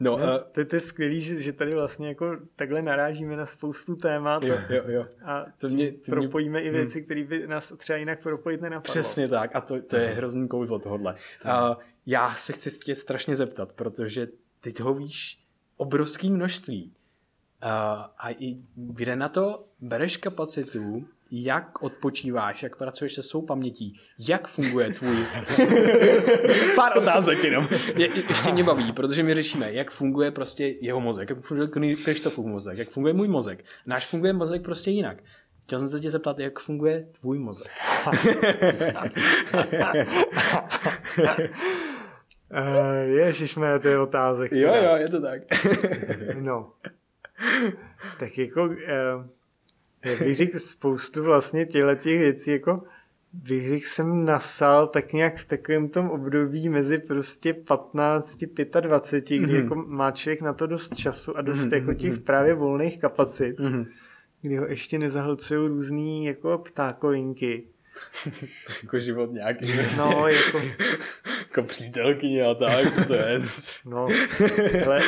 [0.03, 3.47] No, no uh, to, to je skvělý, že, že tady vlastně jako takhle narážíme na
[3.47, 5.07] spoustu témat jo, jo, jo.
[5.25, 7.05] a to mě, to propojíme mě, i věci, hmm.
[7.05, 8.93] které by nás třeba jinak propojit nenapadlo.
[8.93, 11.15] Přesně tak a to, to je hrozný kouzlo tohohle.
[11.45, 11.51] Uh,
[12.07, 14.29] já se chci tě strašně zeptat, protože
[14.61, 15.45] ty toho víš
[15.77, 16.93] obrovský množství.
[17.63, 17.71] Uh,
[18.19, 24.49] a i kde na to bereš kapacitu jak odpočíváš, jak pracuješ se svou pamětí, jak
[24.49, 25.17] funguje tvůj...
[26.77, 27.69] Pár otázek jenom.
[27.97, 32.47] Je, ještě mě baví, protože my řešíme, jak funguje prostě jeho mozek, jak funguje Krištofův
[32.47, 33.65] mozek, jak funguje můj mozek.
[33.87, 35.17] Náš funguje mozek prostě jinak.
[35.65, 37.67] Chtěl jsem se tě zeptat, jak funguje tvůj mozek.
[38.07, 38.17] uh,
[43.07, 44.53] ježišme, to je otázek.
[44.53, 45.43] Jo, jo, je to tak.
[46.41, 46.73] no.
[48.19, 48.65] Tak jako...
[48.65, 48.75] Uh,
[50.05, 52.83] jak bych řekl, spoustu vlastně těchto těch věcí, jako
[53.33, 58.45] bych řekl, jsem nasal tak nějak v takovém tom období mezi prostě 15,
[58.81, 59.63] 25, kdy mm-hmm.
[59.63, 61.75] jako má člověk na to dost času a dost mm-hmm.
[61.75, 62.23] jako těch mhm.
[62.23, 63.87] právě volných kapacit, mm-hmm.
[64.43, 67.65] kdy ho ještě nezahlcují různý jako ptákovinky.
[68.83, 69.73] jako život nějaký.
[69.99, 70.61] No, jako...
[71.51, 73.41] jako přítelkyně a tak, co to je?
[73.87, 74.09] no,
[74.87, 75.01] ale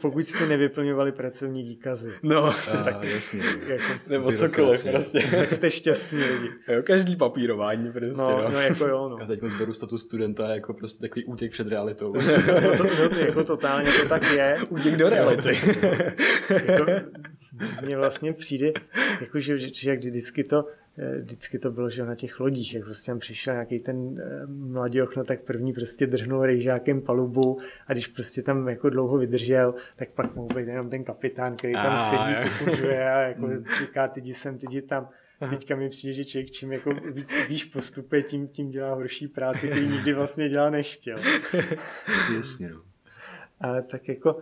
[0.00, 2.12] pokud jste nevyplňovali pracovní výkazy.
[2.22, 2.54] No,
[2.84, 3.42] tak jasně.
[3.66, 5.20] Jako, Nebo cokoliv prostě.
[5.36, 6.48] Tak jste šťastní lidi.
[6.68, 8.22] Jo, každý papírování prostě.
[8.22, 8.50] No, no.
[8.50, 9.16] no jako jo, no.
[9.20, 12.14] Já teď zberu status studenta jako prostě takový útěk před realitou.
[12.62, 14.58] no, to, no, jako totálně to tak je.
[14.68, 15.58] Útěk do reality.
[16.66, 16.86] jako,
[17.82, 18.72] mně vlastně přijde,
[19.20, 20.64] jako, že, že, že jak vždycky to
[21.20, 25.02] vždycky to bylo, že na těch lodích, jak prostě tam přišel nějaký ten eh, mladý
[25.02, 30.08] okno, tak první prostě drhnul rejžákem palubu a když prostě tam jako dlouho vydržel, tak
[30.08, 33.64] pak mohl být jenom ten kapitán, který tam a, sedí, pokuřuje a jako hmm.
[33.78, 35.08] říká, ty sem, ty tam.
[35.40, 35.56] Aha.
[35.56, 39.68] Teďka mi přijde, že člověk čím jako víc, víš postupuje, tím, tím dělá horší práci,
[39.68, 41.18] který nikdy vlastně dělá nechtěl.
[42.36, 42.82] Jasně, no.
[43.60, 44.40] Ale tak jako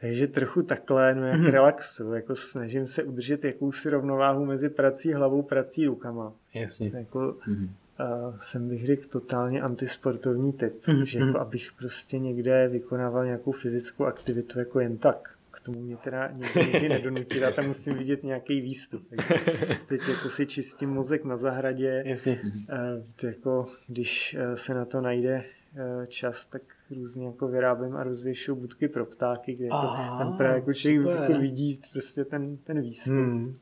[0.00, 1.50] takže trochu takhle, no jak mm-hmm.
[1.50, 6.32] relaxu, jako snažím se udržet jakousi rovnováhu mezi prací hlavou, prací rukama.
[6.54, 6.90] Jasně.
[6.94, 7.68] Jako, mm-hmm.
[8.28, 11.02] uh, jsem bych řekl totálně antisportovní typ, mm-hmm.
[11.02, 15.32] že jako abych prostě někde vykonával nějakou fyzickou aktivitu jako jen tak.
[15.50, 19.02] K tomu mě teda nikdy, nikdy nedonutit a tam musím vidět nějaký výstup.
[19.08, 19.34] Takže
[19.86, 22.02] teď jako si čistím mozek na zahradě.
[22.06, 22.40] Jasně.
[22.42, 25.44] Uh, jako, když uh, se na to najde
[26.06, 30.58] čas, tak různě jako vyrábím a rozvěšuju budky pro ptáky, kde jako Aha, tam právě
[30.58, 33.14] jako člověk jako vidí prostě ten, ten výstup.
[33.14, 33.54] Hmm.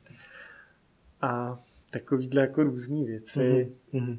[1.20, 3.72] A takovýhle jako různé věci.
[3.92, 4.18] Hmm.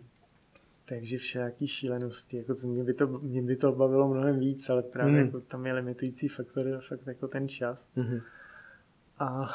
[0.86, 5.14] Takže všelijaký šílenosti, jako mě by, to, mě by to bavilo mnohem víc, ale právě
[5.14, 5.26] hmm.
[5.26, 7.90] jako tam je limitující faktor fakt jako ten čas.
[7.96, 8.20] Hmm.
[9.20, 9.50] A, a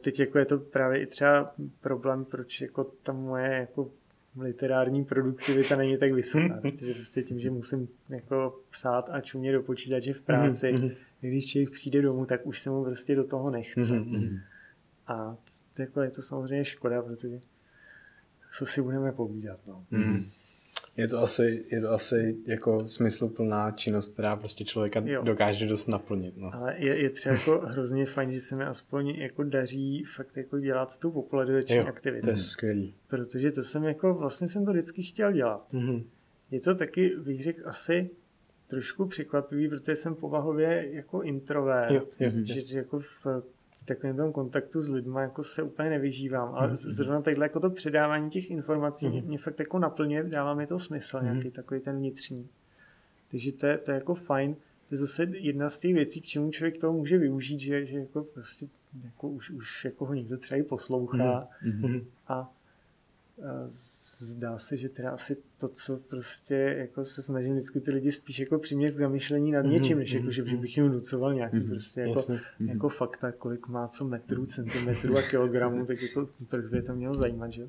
[0.00, 3.90] teď jako je to právě i třeba problém, proč jako ta moje jako
[4.36, 9.62] literární produktivita není tak vysoká, protože prostě tím, že musím jako psát a čumět do
[9.62, 10.96] počítače v práci, mm-hmm.
[11.20, 13.80] když člověk přijde domů, tak už se mu prostě do toho nechce.
[13.80, 14.40] Mm-hmm.
[15.06, 15.36] A
[15.78, 17.40] jako je to samozřejmě škoda, protože
[18.58, 19.60] co si budeme povídat.
[19.66, 19.84] No.
[19.90, 20.30] Mm.
[20.98, 25.22] Je to asi, je to asi jako smysluplná činnost, která prostě člověka Jo.
[25.22, 26.36] dokáže dost naplnit.
[26.36, 26.54] No.
[26.54, 30.58] Ale je, je třeba jako hrozně fajn, že se mi aspoň jako daří fakt jako
[30.58, 32.24] dělat tu popularizační Jo, aktivitu.
[32.24, 32.94] to je skvělý.
[33.08, 35.72] Protože to jsem jako, vlastně jsem to vždycky chtěl dělat.
[35.72, 36.04] Mhm.
[36.50, 38.10] Je to taky, bych řekl, asi
[38.68, 41.90] trošku překvapivý, protože jsem povahově jako introvert.
[41.90, 43.26] Jo, jo, že, že jako v
[43.88, 46.48] takovém tom kontaktu s lidmi jako se úplně nevyžívám.
[46.48, 50.22] Mhm, Ale z- zrovna takhle jako to předávání těch informací mě, mě fakt jako naplňuje,
[50.22, 51.26] dává mi to smysl, Mhm.
[51.26, 52.48] nějaký takový ten vnitřní.
[53.30, 54.54] Takže to je, to je jako fajn.
[54.88, 57.98] To je zase jedna z těch věcí, k čemu člověk toho může využít, že, že
[57.98, 58.66] jako prostě
[59.04, 62.00] jako už, už jako ho někdo třeba i poslouchá Mhm.
[62.28, 62.50] a, a
[64.18, 68.38] zdá se, že teda asi to, co prostě jako se snažím vždycky ty lidi spíš
[68.38, 71.34] jako přimět k zamyšlení nad Mhm, něčím, než jako, mhm, že, že bych jim nucoval
[71.34, 72.40] nějaký Mhm, prostě jako, jasně.
[72.66, 77.14] jako fakta, kolik má co metrů, centimetrů a kilogramů, tak jako proč by to mělo
[77.14, 77.68] zajímat, že jo?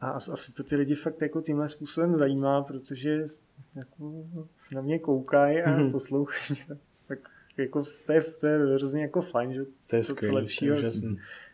[0.00, 3.26] A as- asi to ty lidi fakt jako tímhle způsobem zajímá, protože
[3.74, 4.26] jako
[4.58, 5.92] se na mě koukají a Mhm.
[5.92, 7.18] poslouchají mě, tak, tak
[7.56, 10.76] jako to je, to je hrozně jako fajn, že To je co, lepšího.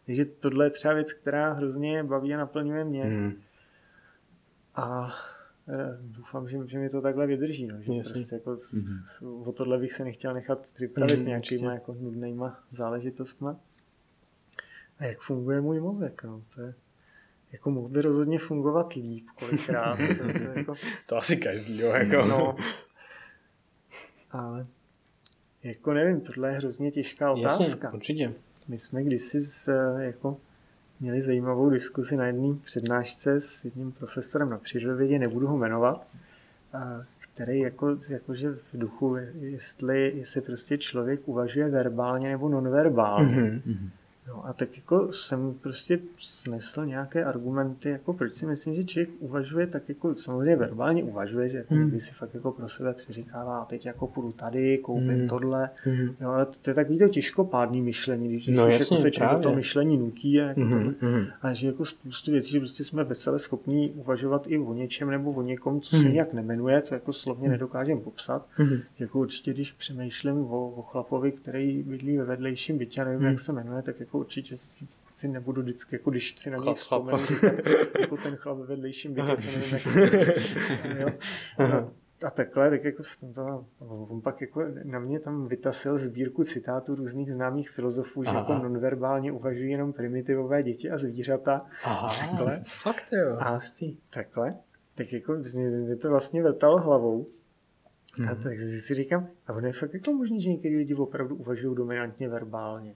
[0.07, 3.05] Takže tohle je třeba věc, která hrozně baví a naplňuje mě.
[3.05, 3.35] Mhm.
[4.79, 5.12] A
[5.69, 7.67] eh, doufám, že, že mi to takhle vydrží.
[7.67, 8.12] No, že Jasně.
[8.14, 9.49] prostě jako, mm-hmm.
[9.49, 13.57] O tohle bych se nechtěl nechat připravit Mhm, mm, nějakýma jako nudnýma záležitostma.
[14.99, 16.25] A jak funguje můj mozek?
[16.25, 16.75] No, to je,
[17.53, 19.97] jako mohl by rozhodně fungovat líp kolikrát.
[19.97, 20.75] to, to, je jako,
[21.07, 22.29] To asi každý, jo, jako.
[22.29, 22.57] no,
[24.31, 24.67] ale
[25.62, 27.64] jako nevím, tohle je hrozně těžká otázka.
[27.64, 28.35] Jasně, určitě.
[28.69, 30.41] My jsme kdysi z, eh, jako,
[31.00, 36.06] měli zajímavou diskusi na jedné přednášce s jedním profesorem na přírodovědě, nebudu ho jmenovat,
[37.18, 43.37] který jako, jakože v duchu, jestli, jestli prostě člověk uvažuje verbálně nebo nonverbálně.
[43.66, 43.90] Mhm.
[44.29, 49.11] No a tak jako jsem prostě snesl nějaké argumenty, jako proč si myslím, že člověk
[49.19, 51.83] uvažuje tak jako samozřejmě verbálně uvažuje, že jako Hmm.
[51.85, 55.29] někdy si fakt jako pro sebe přeříkává, teď jako půjdu tady, koupím Hmm.
[55.29, 56.14] tohle, Mhm.
[56.21, 59.11] Jo, ale to, je takový to těžkopádný myšlení, když, když No už jasně, jako se
[59.11, 61.27] člověk to myšlení nutí a, jako tohle, mhm.
[61.43, 65.33] a že jako spoustu věcí, že prostě jsme vesele schopní uvažovat i o něčem nebo
[65.33, 66.12] o někom, co se Mhm.
[66.14, 68.47] nějak nemenuje, co jako slovně nedokážeme popsat.
[68.59, 73.19] Že Jako určitě, když přemýšlím o, o chlapovi, který bydlí ve vedlejším bytě, a nevím,
[73.21, 73.29] Hmm.
[73.29, 76.62] jak se jmenuje, tak jako určitě si si nebudu vždycky, jako když si na něj
[76.64, 77.28] Chlap, vzpomenu, chlap.
[77.31, 77.54] říkat,
[78.00, 80.00] jako ten chlap ve vedlejším bytě, co nevím, jak se.
[80.98, 81.09] Jo.
[81.59, 81.88] A-
[82.26, 83.02] a takhle, tak jako
[83.35, 83.64] to,
[84.09, 88.38] on pak jako na mě tam vytasil sbírku citátů různých známých filozofů, že Aha.
[88.38, 91.66] jako nonverbálně uvažují jenom primitivové děti a zvířata.
[91.85, 92.59] Aha, Takhle.
[92.66, 93.37] fakt jo.
[93.38, 93.96] A hustý.
[94.11, 94.54] Takhle.
[94.94, 95.35] Tak jako
[95.85, 97.26] mě to vlastně vrtalo hlavou.
[98.18, 98.42] A Mhm.
[98.42, 102.28] tak si říkám, a ono je fakt jako možný, že některý lidi opravdu uvažují dominantně
[102.28, 102.94] verbálně.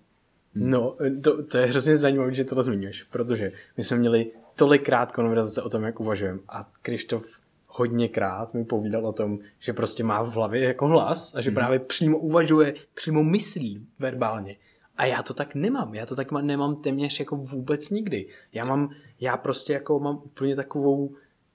[0.54, 5.62] No, to, to je hrozně zajímavé, že tohle zmiňuješ, protože my jsme měli tolikrát konverzace
[5.62, 10.32] o tom, jak uvažujeme a Krištof hodněkrát mi povídal o tom, že prostě má v
[10.32, 14.56] hlavě jako hlas a že právě přímo uvažuje, přímo myslí verbálně.
[14.96, 18.28] A já to tak nemám, já to tak nemám téměř jako vůbec nikdy.
[18.52, 21.14] Já mám, já prostě jako mám úplně takovou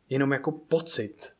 [0.09, 1.36] jenom jako pocit.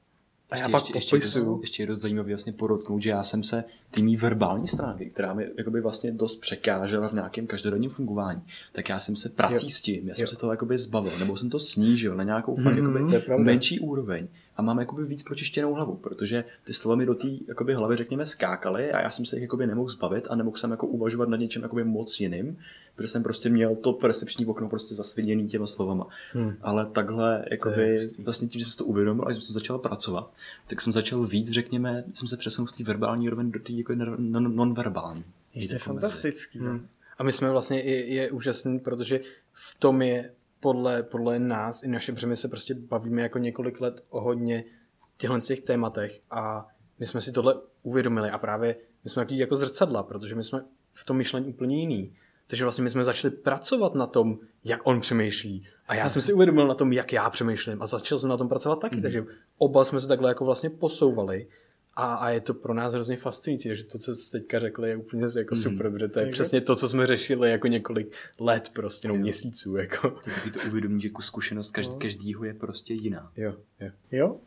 [0.50, 3.44] A já ještě, pak ještě, ještě, ještě je dost zajímavý vlastně podotknout, že já jsem
[3.44, 8.42] se ty mý verbální stránky, která mi jakoby vlastně dost překážela v nějakém každodenním fungování,
[8.72, 9.70] tak já jsem se prací Jo.
[9.70, 10.28] s tím, já jsem Jo.
[10.28, 14.28] se toho jakoby zbavil, nebo jsem to snížil na nějakou fakt Mhm, jakoby menší úroveň
[14.58, 18.26] a mám jakoby víc pročištěnou hlavu, protože ty slova mi do té jakoby hlavy řekněme
[18.26, 21.38] skákaly a já jsem se jich jakoby nemohl zbavit a nemohl jsem jako uvažovat nad
[21.38, 22.58] něčem jakoby moc jiným,
[22.98, 26.08] protože jsem prostě měl to percepční okno prostě zasviněný těma slovama.
[26.34, 26.54] Hmm.
[26.62, 30.34] Ale takhle, jakoby, vlastně tím, že jsem si to uvědomil a že jsem začal pracovat,
[30.68, 33.94] tak jsem začal víc, řekněme, jsem se přesunul z té verbální úroveň do té jako
[33.94, 35.24] non- non- nonverbální.
[35.54, 36.60] Je to Jako fantastický.
[36.60, 36.70] no.
[36.70, 36.88] Hmm.
[37.18, 39.20] A my jsme vlastně, je, je úžasný, protože
[39.54, 43.82] v tom je podle, podle nás i naše, protože my se prostě bavíme jako několik
[43.82, 44.64] let o hodně
[45.18, 46.68] těchto těch tématech a
[47.00, 50.66] my jsme si tohle uvědomili a právě my jsme takový jako zrcadla, protože my jsme
[50.94, 52.14] v tom myšlení úplně jiný.
[52.48, 55.68] Takže vlastně my jsme začali pracovat na tom, jak on přemýšlí.
[55.88, 58.50] A já jsem si uvědomil na tom, jak já přemýšlím a začal jsem na tom
[58.50, 58.96] pracovat taky.
[58.96, 59.02] Mm.
[59.02, 59.26] Takže
[59.58, 61.48] oba jsme se takhle jako vlastně posouvali.
[61.94, 64.96] A, a je to pro nás hrozně fascinující, že to, co jste teďka řekli, je
[64.96, 69.08] úplně jako super, protože to je přesně to, co jsme řešili jako několik let prostě,
[69.08, 70.10] no měsíců, jako.
[70.10, 73.32] To je taky to uvědomí, že jako zkušenost každý, každýho je prostě jiná.
[73.38, 73.92] Jo, jo.
[74.12, 74.38] Jo?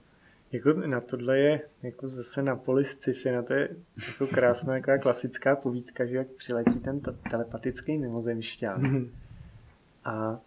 [0.52, 3.68] Jako na tohle je jako zase na poli sci-fi, na to je
[4.06, 9.06] jako krásná taková klasická povídka, že jak přiletí ten te- telepatický mimozemšťan.
[10.04, 10.40] A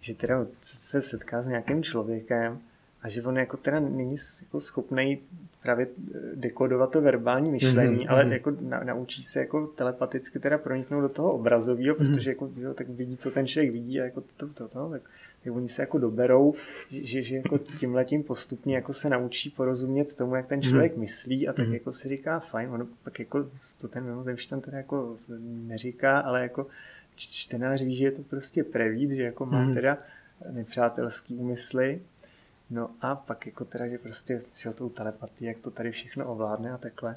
[0.00, 2.60] že teda se setká s nějakým člověkem
[3.06, 5.18] a že on jako teda není jako schopný
[5.62, 8.10] právě eh, dekodovat to verbální myšlení, mm-hmm.
[8.10, 12.14] ale jako na, naučí se jako telepaticky teda proniknout do toho obrazového, mm-hmm.
[12.14, 15.02] protože jako, jo, tak vidí, co ten člověk vidí a jako to, to, to, tak,
[15.44, 16.54] tak oni se jako doberou,
[16.90, 21.00] že, že jako tímhle tím postupně jako se naučí porozumět tomu, jak ten člověk mm-hmm.
[21.00, 21.72] myslí a tak mm-hmm.
[21.72, 25.16] jako si říká fajn, ono pak jako to ten mimozemšťan teda jako
[25.66, 26.66] neříká, ale jako
[27.16, 29.74] čtenář ví, že je to prostě prevíc, že jako má mm-hmm.
[29.74, 29.98] teda
[30.50, 32.00] nepřátelský úmysly
[32.70, 36.72] No a pak jako teda, že prostě šel tou telepatii, jak to tady všechno ovládne
[36.72, 37.14] a takhle.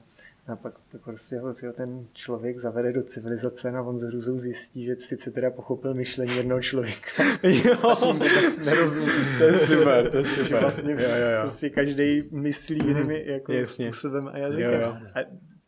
[0.47, 4.37] A pak, pak prostě ho, ho ten člověk zavede do civilizace a on z hrůzou
[4.37, 7.23] zjistí, že sice teda pochopil myšlení jednoho člověka.
[7.43, 9.11] jo, vůbec nerozumí.
[9.37, 10.61] To je super, to je super.
[10.61, 11.41] Vlastně jo, jo, jo.
[11.41, 13.85] prostě každý myslí jinými jako Jasně.
[13.85, 14.73] způsobem a jazykem.
[14.73, 14.97] Jo, jo.
[15.15, 15.19] A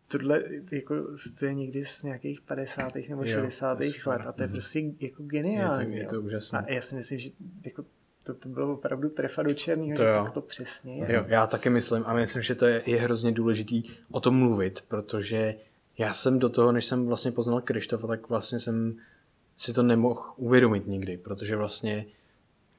[0.07, 0.95] tohle jako,
[1.39, 2.93] to je někdy z nějakých 50.
[3.09, 3.79] nebo 60.
[4.05, 5.95] let a to je prostě jako geniální.
[5.95, 6.59] Je to, je to úžasné.
[6.59, 7.29] A já si myslím, že
[7.65, 7.85] jako
[8.23, 10.23] to, to bylo opravdu trefa do černého, to že jo.
[10.23, 11.13] tak to přesně je.
[11.13, 14.83] Jo, já taky myslím a myslím, že to je, je hrozně důležitý o tom mluvit,
[14.87, 15.55] protože
[15.97, 18.95] já jsem do toho, než jsem vlastně poznal Krištofa, tak vlastně jsem
[19.57, 22.05] si to nemohl uvědomit nikdy, protože vlastně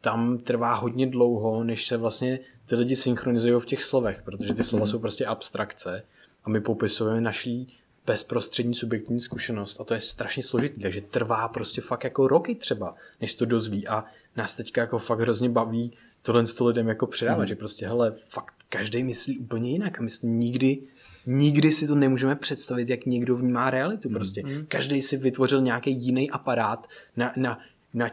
[0.01, 4.63] tam trvá hodně dlouho, než se vlastně ty lidi synchronizují v těch slovech, protože ty
[4.63, 6.03] slova jsou prostě abstrakce
[6.45, 11.81] a my popisujeme naší bezprostřední subjektivní zkušenost a to je strašně složitý, takže trvá prostě
[11.81, 14.05] fakt jako roky třeba, než to dozví a
[14.37, 15.93] nás teďka jako fakt hrozně baví
[16.23, 17.47] tohle s to lidem jako předávat, mm.
[17.47, 20.79] že prostě hele, fakt každý myslí úplně jinak a my nikdy
[21.27, 24.43] nikdy si to nemůžeme představit, jak někdo vnímá realitu prostě.
[24.47, 24.67] Mm.
[24.69, 27.59] Každý si vytvořil nějaký jiný aparát na, na,
[27.95, 28.11] na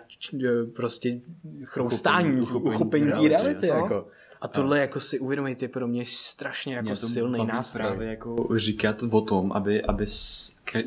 [0.76, 1.20] prostě
[1.64, 3.68] chroustání, uchopení, uchopení té reality.
[3.68, 4.08] Jako.
[4.42, 4.82] A tohle a...
[4.82, 7.86] jako si uvědomit je pro mě strašně jako mě silný nástroj.
[7.88, 10.06] právě jako říkat o tom, aby, aby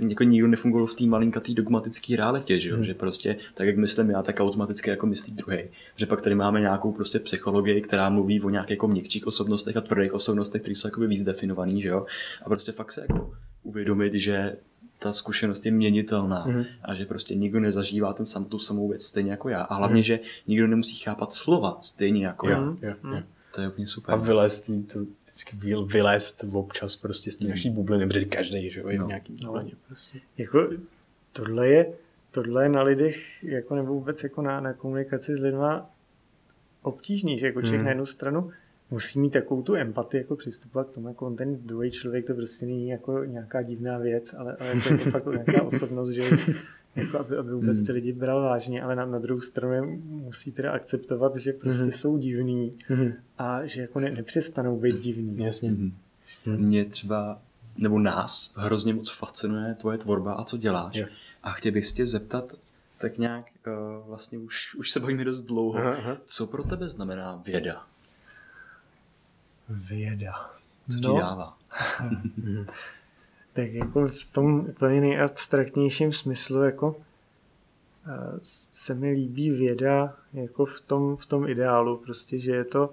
[0.08, 2.84] jako nikdo nefungoval v té malinkatý dogmatické realitě, že, hmm.
[2.84, 5.58] že prostě tak, jak myslím já, tak automaticky jako myslí druhý.
[5.96, 9.80] Že pak tady máme nějakou prostě psychologii, která mluví o nějakých jako měkčích osobnostech a
[9.80, 12.06] tvrdých osobnostech, které jsou jako víc definovaný, že jo.
[12.42, 14.56] A prostě fakt se jako uvědomit, že
[14.98, 16.64] ta zkušenost je měnitelná mm.
[16.82, 19.62] a že prostě nikdo nezažívá ten sam, tu samou věc stejně jako já.
[19.62, 20.02] A hlavně, mm.
[20.02, 22.58] že nikdo nemusí chápat slova stejně jako já.
[22.58, 23.22] Jo, jo, jo.
[23.54, 24.14] To je úplně super.
[24.14, 28.88] A vylézt to vždycky vylézt občas prostě z té naší bubliny, protože každý, že jo,
[28.88, 29.06] je no.
[29.06, 29.64] nějaký no.
[29.86, 30.20] prostě.
[30.38, 30.68] Jako
[31.32, 31.92] tohle je,
[32.30, 35.90] tohle je na lidech, jako nebo vůbec jako na, na komunikaci s lidma
[36.82, 37.84] obtížný, že jako člověk hmm.
[37.84, 38.50] na jednu stranu
[38.90, 42.34] musí mít takovou tu empatii, jako přistupovat k tomu, jako on ten druhý člověk, to
[42.34, 46.22] prostě není jako nějaká divná věc, ale, ale to je to fakt nějaká osobnost, že
[46.96, 47.86] jako aby, aby vůbec hmm.
[47.86, 51.82] ty lidi bral vážně, ale na, na druhou stranu je musí teda akceptovat, že prostě
[51.82, 51.92] hmm.
[51.92, 53.12] jsou divní hmm.
[53.38, 55.02] a že jako ne, nepřestanou být hmm.
[55.02, 55.44] divní.
[55.44, 55.68] Jasně.
[55.68, 55.96] Hmm.
[56.44, 56.56] Hmm.
[56.56, 57.38] Mě třeba,
[57.78, 60.96] nebo nás hrozně moc fascinuje tvoje tvorba a co děláš.
[60.96, 61.06] Jo.
[61.42, 62.52] A chtěl bych se tě zeptat,
[62.98, 66.16] tak nějak, uh, vlastně už, už se bavíme dost dlouho, aha, aha.
[66.26, 67.86] co pro tebe znamená věda?
[69.68, 70.50] Věda.
[70.90, 71.12] Co no.
[71.12, 71.58] ti dává?
[73.52, 76.96] tak jako v tom úplně nejabstraktnějším smyslu jako
[78.06, 82.90] eh, se mi líbí věda jako v tom, v tom ideálu, prostě, že je to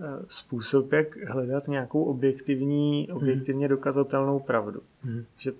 [0.00, 3.16] eh, způsob, jak hledat nějakou objektivní, mhm.
[3.16, 4.80] objektivně dokazatelnou pravdu.
[5.04, 5.24] Mm.
[5.36, 5.52] Že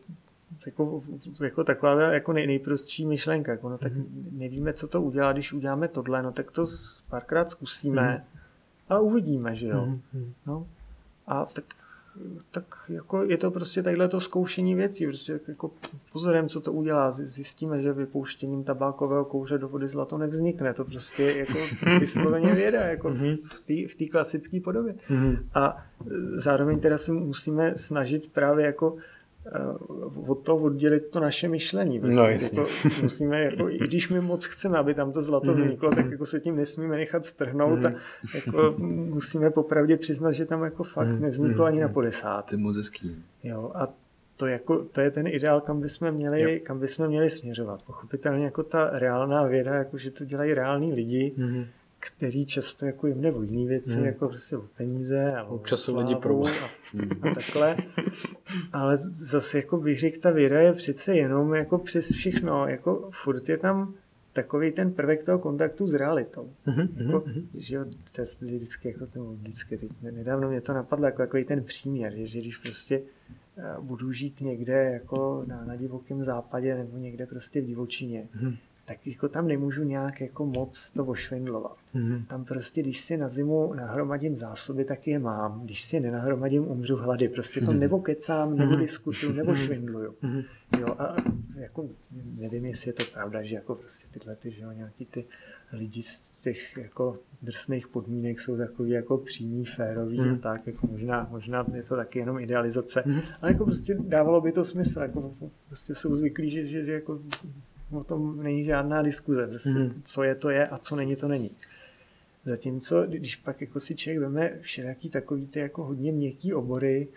[0.66, 1.03] jako,
[1.41, 4.28] jako taková jako nej, nejprostší myšlenka, jako, no tak mm.
[4.32, 6.66] nevíme, co to udělá, když uděláme tohle, no tak to
[7.09, 8.41] párkrát zkusíme mm.
[8.89, 9.86] a uvidíme, že jo.
[9.86, 10.32] Mm.
[10.47, 10.66] No.
[11.26, 11.64] A tak
[12.50, 15.06] tak jako je to prostě takhle to zkoušení věcí.
[15.06, 15.70] Prostě jako
[16.12, 17.10] pozorem, co to udělá.
[17.10, 20.74] Zjistíme, že vypouštěním tabákového kouře do vody zlato nevznikne.
[20.74, 21.58] To prostě jako
[22.00, 23.36] vysloveně věda, jako mhm.
[23.88, 24.94] v té klasické podobě.
[25.08, 25.36] Mhm.
[25.54, 25.84] A
[26.34, 28.96] zároveň teda si musíme snažit právě jako
[30.26, 32.01] od toho oddělit to naše myšlení.
[32.01, 32.61] Prostě, no, jasně.
[32.61, 32.70] Jako,
[33.03, 35.62] musíme, jako, i když my moc chceme, aby tam to zlato mhm.
[35.62, 37.99] vzniklo, tak jako se tím nesmíme nechat strhnout a mhm.
[38.34, 41.22] jako, musíme popravdě přiznat, že tam jako fakt mhm.
[41.22, 42.42] nevzniklo ani na podesát.
[42.42, 43.16] To je moc hezký.
[43.44, 43.88] Jo, a
[44.36, 47.82] to, jako, to je ten ideál, kam bychom měli, kam bychom měli směřovat.
[47.82, 51.66] Pochopitelně jako ta reálná věda, jako že to dělají reální lidi, mm-hmm
[52.01, 54.05] který často jako jim jde jiné věci, hmm.
[54.05, 56.55] jako prostě o peníze a o času lidi problém.
[56.64, 57.76] A, a takhle.
[58.72, 63.49] Ale zase jako bych řekl, ta věda je přece jenom jako přes všechno, jako furt
[63.49, 63.94] je tam
[64.32, 66.51] takový ten prvek toho kontaktu s realitou.
[66.66, 66.88] Mm-hmm.
[66.96, 67.46] Jako, mm-hmm.
[67.55, 71.44] že jo, to je vždycky, jako, nebo vždycky, teď, nedávno mě to napadlo jako takový
[71.44, 73.03] ten příměr, že, že když prostě
[73.57, 78.57] eh, budu žít někde jako na, na divokém západě nebo někde prostě v divočině, mm-hmm
[78.89, 81.76] tak jako tam nemůžu nějak jako moc to ošvindlovat.
[81.95, 82.26] Mm-hmm.
[82.26, 85.61] Tam prostě, když si na zimu nahromadím zásoby, tak je mám.
[85.64, 87.28] Když si nenahromadím, umřu hlady.
[87.28, 87.78] Prostě to mm-hmm.
[87.78, 88.78] nebo kecám, nebo mm-hmm.
[88.78, 89.61] diskutuju, nebo mhm.
[89.61, 90.14] švindluju.
[90.22, 90.45] Mm-hmm.
[90.80, 91.16] Jo, a
[91.57, 91.89] jako
[92.36, 95.24] nevím, jestli je to pravda, že jako prostě tyhle ty, že jo, nějaký ty
[95.72, 100.34] lidi z těch jako drsných podmínek jsou takový jako přímý, férový hmm.
[100.34, 103.20] a tak, jako možná, možná je to taky jenom idealizace, hmm.
[103.43, 105.34] ale jako prostě dávalo by to smysl, jako
[105.66, 107.20] prostě jsou zvyklí, že, že, že jako
[107.91, 110.03] o tom není žádná diskuze, prostě, hmm.
[110.05, 111.51] co je to je a co není to není.
[112.45, 117.09] Zatímco, když pak jako si člověk veme všelijaký takový ty jako hodně měkký obory,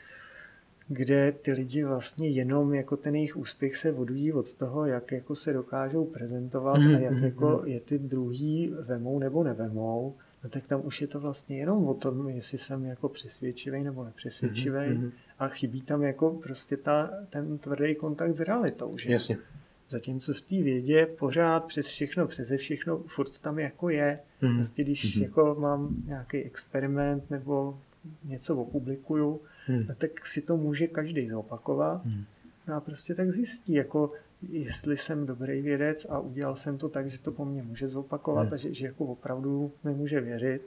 [0.87, 5.35] kde ty lidi vlastně jenom jako ten jejich úspěch se vodují od toho, jak jako
[5.35, 7.67] se dokážou prezentovat mm, a jak mm, jako mm.
[7.67, 11.93] je ty druhý vemou nebo nevemou, no tak tam už je to vlastně jenom o
[11.93, 17.09] tom, jestli jsem jako přesvědčivý nebo nepřesvědčivý mm, mm, a chybí tam jako prostě ta,
[17.29, 18.97] ten tvrdý kontakt s realitou.
[18.97, 19.11] Že?
[19.11, 19.37] Jasně.
[19.91, 24.19] Zatímco v té vědě pořád přes všechno, přeze všechno, furt tam jako je.
[24.41, 24.55] Mm.
[24.55, 25.23] Prostě když mm.
[25.23, 27.79] jako mám nějaký experiment nebo
[28.23, 29.87] něco opublikuju, hmm.
[29.97, 32.05] tak si to může každý zopakovat.
[32.05, 32.23] Hmm.
[32.67, 34.11] No a prostě tak zjistí, jako
[34.49, 38.43] jestli jsem dobrý vědec a udělal jsem to tak, že to po mně může zopakovat
[38.43, 38.53] hmm.
[38.53, 40.61] a že, že jako opravdu mi může věřit.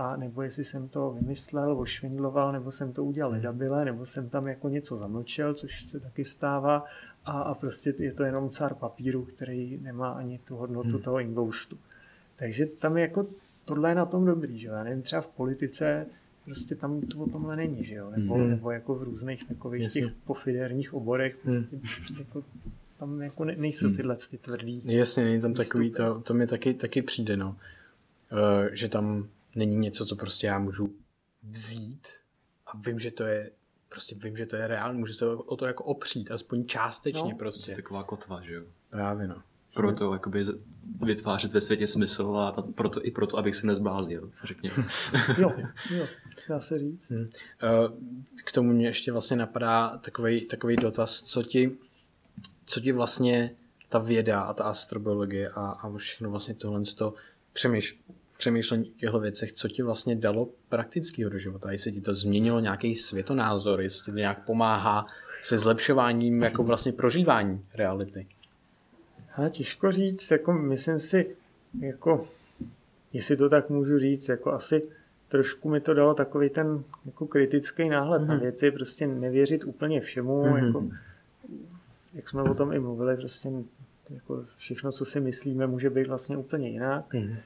[0.00, 3.40] A nebo jestli jsem to vymyslel, ošvindloval, nebo jsem to udělal hmm.
[3.40, 6.84] ledabile, nebo jsem tam jako něco zamlčel, což se taky stává.
[7.24, 11.02] A, a prostě je to jenom cár papíru, který nemá ani tu hodnotu hmm.
[11.02, 11.78] toho ingoustu.
[12.36, 13.26] Takže tam je jako
[13.64, 16.06] tohle je na tom dobrý, že Já nevím, třeba v politice
[16.44, 18.10] prostě tam to o tomhle není, že jo?
[18.10, 18.50] Nebo, hmm.
[18.50, 20.00] nebo jako v různých takových Jasně.
[20.00, 22.18] těch pofiderních oborech, prostě hmm.
[22.18, 22.44] jako,
[22.98, 23.96] tam jako ne, nejsou hmm.
[23.96, 24.82] tyhle ty tvrdý.
[24.84, 27.56] Jasně, není tam takový, to, to mi taky, taky přijde, no.
[28.32, 30.94] Uh, že tam není něco, co prostě já můžu
[31.42, 32.08] vzít
[32.66, 33.50] a vím, že to je
[33.88, 37.38] prostě vím, že to je reálné, můžu se o to jako opřít, aspoň částečně no,
[37.38, 37.64] prostě.
[37.64, 38.64] To je taková kotva, že jo?
[38.90, 39.42] Právě no.
[39.74, 40.44] Proto jakoby
[41.02, 44.74] vytvářet ve světě smysl a proto, i proto, abych se nezbláznil, řekněme.
[45.38, 45.52] jo,
[45.90, 46.06] jo,
[46.48, 47.10] dá se říct.
[47.10, 47.28] Hmm.
[48.44, 51.76] K tomu mě ještě vlastně napadá takový, takový dotaz, co ti,
[52.66, 53.56] co ti vlastně
[53.88, 57.14] ta věda a ta astrobiologie a, a všechno vlastně tohle to
[57.52, 58.00] přemýš,
[58.40, 62.60] přemýšlení o těchto věcech, co ti vlastně dalo praktického do života, jestli ti to změnilo
[62.60, 65.06] nějaký světonázor, jestli ti to nějak pomáhá
[65.42, 68.26] se zlepšováním jako vlastně prožívání reality.
[69.36, 71.36] Ale těžko říct, jako myslím si,
[71.80, 72.28] jako,
[73.12, 74.82] jestli to tak můžu říct, jako asi
[75.28, 78.26] trošku mi to dalo takový ten jako kritický náhled mm-hmm.
[78.26, 78.42] na mhm.
[78.42, 80.66] věci, prostě nevěřit úplně všemu, mm-hmm.
[80.66, 80.84] jako,
[82.14, 83.48] jak jsme o tom i mluvili, prostě
[84.10, 87.14] jako všechno, co si myslíme, může být vlastně úplně jinak.
[87.14, 87.36] Mm-hmm.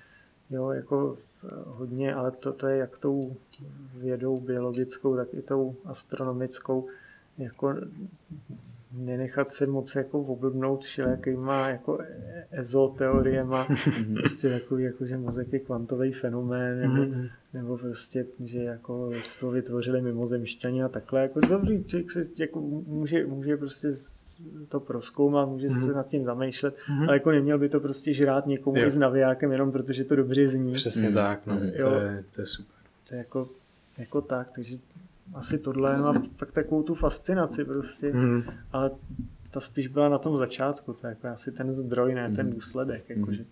[0.51, 1.19] Jo, jako
[1.67, 3.37] hodně, ale to, to je jak tou
[3.95, 6.87] vědou biologickou, tak i tou astronomickou,
[7.39, 7.75] jako
[8.97, 11.99] nenechat se moc jako oblbnout všelijakýma jako
[12.51, 13.69] ezoteoriema,
[14.21, 17.31] prostě takový jako, že mozek je kvantový fenomén, nebo, mm-hmm.
[17.55, 23.27] nebo prostě, že jako to vytvořili mimozemšťani a takhle, jako dobrý člověk se jako může,
[23.27, 23.89] může prostě
[24.69, 25.87] to proskoumat, může mm-hmm.
[25.87, 27.03] se nad tím zamýšlet, mm-hmm.
[27.03, 28.87] ale jako neměl by to prostě žrát někomu jo.
[28.87, 30.73] i s navijákem, jenom protože to dobře zní.
[30.73, 31.15] Přesně mm-hmm.
[31.15, 31.91] tak, no, jo.
[31.91, 32.75] to, je, to je super.
[33.09, 33.49] To je jako,
[33.99, 34.77] jako tak, takže
[35.35, 38.43] asi tohle, no a pak takovou tu fascinaci prostě, mm.
[38.73, 38.91] ale
[39.51, 42.37] ta spíš byla na tom začátku, to je jako asi ten zdroj, ne mm.
[42.37, 43.35] ten důsledek, jako, mm.
[43.35, 43.45] že,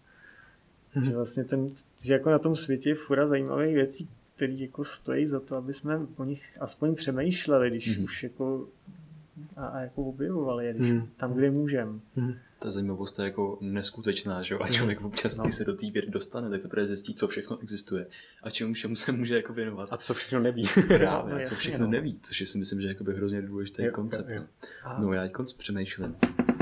[0.95, 1.05] mm.
[1.05, 1.69] že vlastně ten,
[2.05, 5.73] že jako na tom světě je fura zajímavých věcí, které jako stojí za to, aby
[5.73, 8.05] jsme o nich aspoň přemýšleli, když mm.
[8.05, 8.69] už jako
[9.57, 11.09] a, a jako objevovali je, když mm.
[11.17, 11.93] tam, kde můžeme.
[12.17, 12.33] Mm
[12.63, 14.61] ta zajímavost je jako neskutečná, že jo?
[14.63, 15.53] A člověk občas, no.
[15.53, 18.07] se do té vědy dostane, tak teprve zjistí, co všechno existuje
[18.43, 19.89] a čemu všemu se může jako věnovat.
[19.93, 20.69] A co všechno neví.
[20.87, 21.91] Právě, no, a co všechno no.
[21.91, 24.29] neví, což je si myslím, že je hrozně důležitý jo, koncept.
[24.29, 24.43] Jo, jo.
[24.99, 25.07] No.
[25.07, 26.17] no já teď přemýšlím.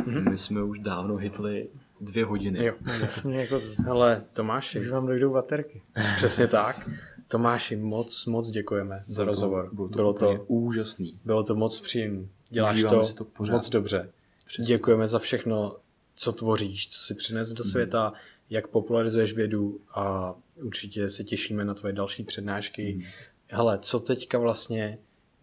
[0.06, 0.30] Mm-hmm.
[0.30, 1.68] My jsme už dávno hitli
[2.00, 2.64] dvě hodiny.
[2.64, 3.60] Jo, jasně, jako...
[3.88, 4.80] Ale Tomáši...
[4.80, 5.82] Už vám dojdou baterky.
[6.16, 6.90] Přesně tak.
[7.28, 9.70] Tomáši, moc, moc děkujeme za rozhovor.
[9.72, 11.18] Bylo to, bylo to úžasný.
[11.24, 12.28] Bylo to moc příjemné.
[12.50, 13.52] Děláš to, to pořád.
[13.52, 14.08] moc dobře.
[14.46, 14.74] Přesně.
[14.74, 15.76] Děkujeme za všechno,
[16.20, 17.70] co tvoříš, co si přines do mhm.
[17.70, 18.12] světa,
[18.50, 22.94] jak popularizuješ vědu a určitě se těšíme na tvoje další přednášky.
[22.94, 23.02] Mm.
[23.48, 24.98] Hele, co teďka vlastně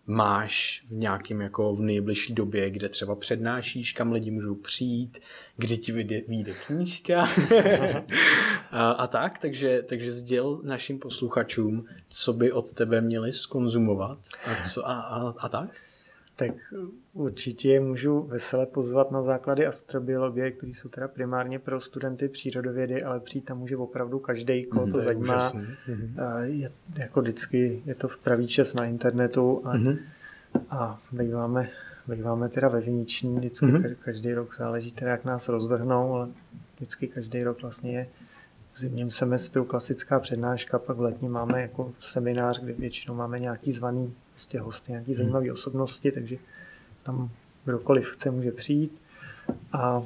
[0.08, 5.20] máš v nějakém jako v nejbližší době, kde třeba přednášíš, kam lidi můžou přijít,
[5.58, 7.22] kdy ti vyjde, vyjde knížka
[8.72, 14.64] a, a tak, takže, takže sděl našim posluchačům, co by od tebe měli skonzumovat a,
[14.64, 15.70] co, a, a, a tak
[16.38, 16.74] tak
[17.14, 23.20] určitě můžu vesele pozvat na základy astrobiologie, které jsou teda primárně pro studenty přírodovědy, ale
[23.20, 25.52] přijít tam může opravdu každý, koho to, to zajímá.
[25.54, 26.16] Mm.
[26.42, 29.98] Je, jako vždycky je to v pravý čas na internetu a, mm.
[30.70, 31.70] a býváme,
[32.08, 33.96] býváme teda ve Viniční, vždycky mm.
[34.00, 36.28] každý rok záleží teda, jak nás rozvrhnou, ale
[36.76, 38.08] vždycky každý rok vlastně je
[38.74, 43.72] v zimním semestru klasická přednáška, pak v letní máme jako seminář, kde většinou máme nějaký
[43.72, 45.18] zvaný prostě hosty, nějaký hmm.
[45.18, 46.38] zajímavé osobnosti, takže
[47.04, 47.30] tam
[47.66, 49.02] kdokoliv chce, může přijít.
[49.74, 50.04] A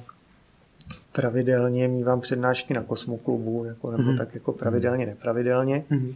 [1.11, 4.17] pravidelně mývám přednášky na Kosmoklubu, jako, nebo mm-hmm.
[4.17, 5.85] tak jako pravidelně, nepravidelně.
[5.91, 6.15] Mm-hmm.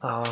[0.00, 0.24] A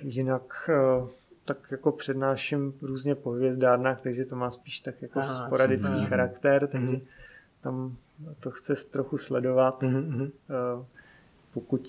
[0.00, 1.08] jinak eh,
[1.44, 6.08] tak jako přednáším různě po hvězdárnách, takže to má spíš tak jako Aha, sporadický super.
[6.08, 7.06] charakter, takže mm-hmm.
[7.60, 7.96] tam
[8.40, 9.82] to chce trochu sledovat.
[9.82, 10.30] Mm-hmm.
[11.54, 11.86] Pokud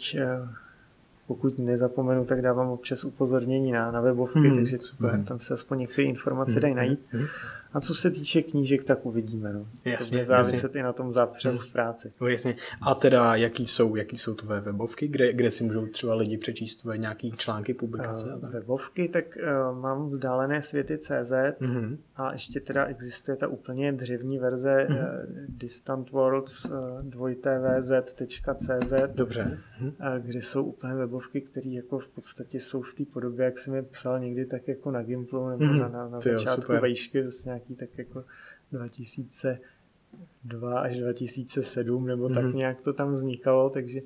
[1.27, 5.23] pokud nezapomenu, tak dávám občas upozornění na, na webovky, mm, takže super.
[5.27, 6.99] tam se aspoň některé informace mm, dají najít.
[7.13, 7.25] Mm,
[7.73, 9.53] a co se týče knížek, tak uvidíme.
[9.53, 9.67] No.
[9.85, 10.79] Jasně, to záviset jasně.
[10.79, 12.09] i na tom zápřehu v práci.
[12.21, 12.55] No, jasně.
[12.81, 16.75] A teda, jaký jsou, jaký jsou tvoje webovky, kde, kde si můžou třeba lidi přečíst
[16.75, 18.35] tvoje nějaký články, publikace?
[18.35, 21.97] Uh, webovky, tak uh, mám vzdálené světy CZ mm-hmm.
[22.15, 24.95] a ještě teda existuje ta úplně dřevní verze mm-hmm.
[24.95, 29.59] uh, distantworlds uh, dvojtvz.cz Dobře.
[29.81, 29.89] Uh,
[30.19, 33.81] kde jsou úplně webovky, které jako v podstatě jsou v té podobě, jak jsem je
[33.81, 35.79] psal někdy tak jako na Gimplu nebo mm-hmm.
[35.79, 38.23] na, na, na začátku vejšky, vlastně nějaký tak jako
[38.71, 42.35] 2002 až 2007, nebo mm-hmm.
[42.35, 42.57] tak mhm.
[42.57, 44.01] nějak to tam vznikalo, takže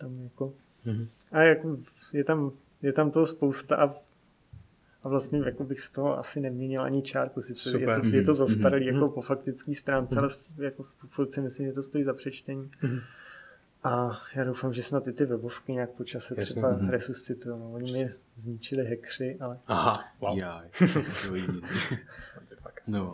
[0.00, 0.54] tam jako...
[0.86, 1.08] Mm-hmm.
[1.32, 1.78] A jako
[2.12, 3.94] je tam, je tam toho spousta a,
[5.02, 7.42] a vlastně jako bych z toho asi neměnil ani čárku.
[7.42, 7.88] Sice Super.
[7.88, 8.38] je to, je to mhm.
[8.38, 8.94] zastaralý mm-hmm.
[8.94, 10.18] jako po faktický stránce, mm-hmm.
[10.18, 10.28] ale
[10.64, 12.70] jako furt si myslím, že to stojí za přečtení.
[12.82, 13.00] Mm-hmm.
[13.84, 16.52] A já doufám, že snad i ty webovky nějak po čase Jasně.
[16.52, 16.90] třeba mm-hmm.
[16.90, 17.58] resuscitují.
[17.58, 19.58] No, oni mě zničili hekři, ale...
[19.66, 20.38] Aha, wow.
[20.38, 20.64] Já,
[22.88, 23.12] No,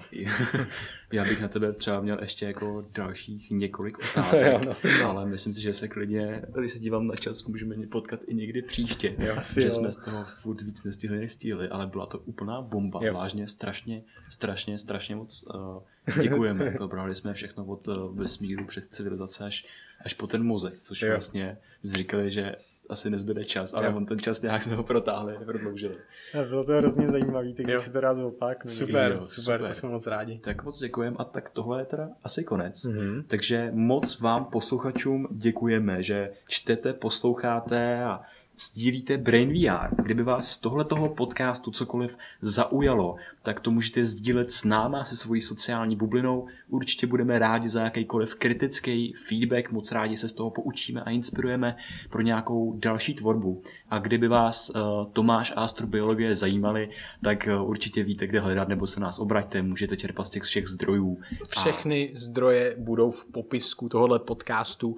[1.12, 4.60] já bych na tebe třeba měl ještě jako dalších několik otázek, jo,
[5.02, 5.08] no.
[5.08, 8.62] ale myslím si, že se klidně, když se dívám na čas, můžeme potkat i někdy
[8.62, 9.70] příště, jo, že jo.
[9.70, 13.14] jsme z toho furt víc nestihli nestihli, ale byla to úplná bomba, jo.
[13.14, 16.70] vážně, strašně, strašně, strašně moc uh, děkujeme.
[16.76, 19.66] Probrali jsme všechno od uh, vesmíru přes civilizace až,
[20.04, 21.10] až po ten mozek, což jo.
[21.10, 22.56] vlastně říkali, že
[22.88, 23.96] asi nezbyde čas, ale jo.
[23.96, 25.94] on ten čas nějak jsme ho protáhli, prodloužili.
[26.40, 28.70] A bylo to hrozně zajímavé, takže si to rád opak.
[28.70, 30.38] Super, jo, super, super, to jsme moc rádi.
[30.38, 32.84] Tak moc děkujeme a tak tohle je teda asi konec.
[32.84, 33.24] Mm-hmm.
[33.28, 38.20] Takže moc vám posluchačům děkujeme, že čtete, posloucháte a
[38.56, 40.02] sdílíte Brain VR.
[40.02, 45.40] Kdyby vás z tohletoho podcastu cokoliv zaujalo, tak to můžete sdílet s náma, se svojí
[45.40, 46.46] sociální bublinou.
[46.68, 51.76] Určitě budeme rádi za jakýkoliv kritický feedback, moc rádi se z toho poučíme a inspirujeme
[52.10, 53.62] pro nějakou další tvorbu.
[53.90, 54.82] A kdyby vás uh,
[55.12, 56.90] Tomáš a astrobiologie zajímaly,
[57.22, 60.66] tak uh, určitě víte, kde hledat, nebo se nás obraťte, můžete čerpat z těch všech
[60.66, 61.18] zdrojů.
[61.48, 62.18] Všechny a...
[62.18, 64.88] zdroje budou v popisku tohohle podcastu.
[64.88, 64.96] Uh,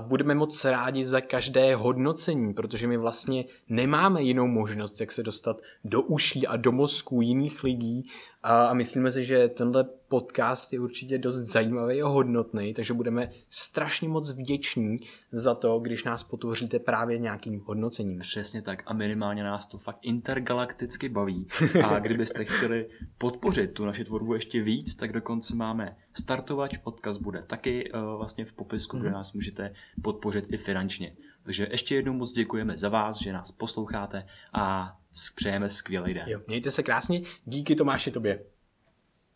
[0.00, 5.60] budeme moc rádi za každé hodnocení, protože my vlastně nemáme jinou možnost, jak se dostat
[5.84, 8.06] do uší a do mozku jiných lidí
[8.42, 14.08] a myslíme si, že tenhle podcast je určitě dost zajímavý a hodnotný, takže budeme strašně
[14.08, 14.98] moc vděční
[15.32, 18.18] za to, když nás potvoříte právě nějakým hodnocením.
[18.18, 21.46] Přesně tak a minimálně nás to fakt intergalakticky baví.
[21.84, 27.42] A kdybyste chtěli podpořit tu naši tvorbu ještě víc, tak dokonce máme startovač, odkaz bude
[27.42, 29.00] taky uh, vlastně v popisku, mm-hmm.
[29.00, 29.16] kde mhm.
[29.16, 29.72] nás můžete
[30.02, 31.16] podpořit i finančně.
[31.50, 34.96] Takže ještě jednou moc děkujeme za vás, že nás posloucháte a
[35.36, 36.24] přejeme skvělý den.
[36.28, 38.44] Jo, mějte se krásně, díky Tomáši tobě.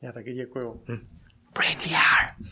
[0.02, 0.82] Já taky děkuju.
[0.88, 1.06] Hm.
[1.54, 2.46] Brain VR!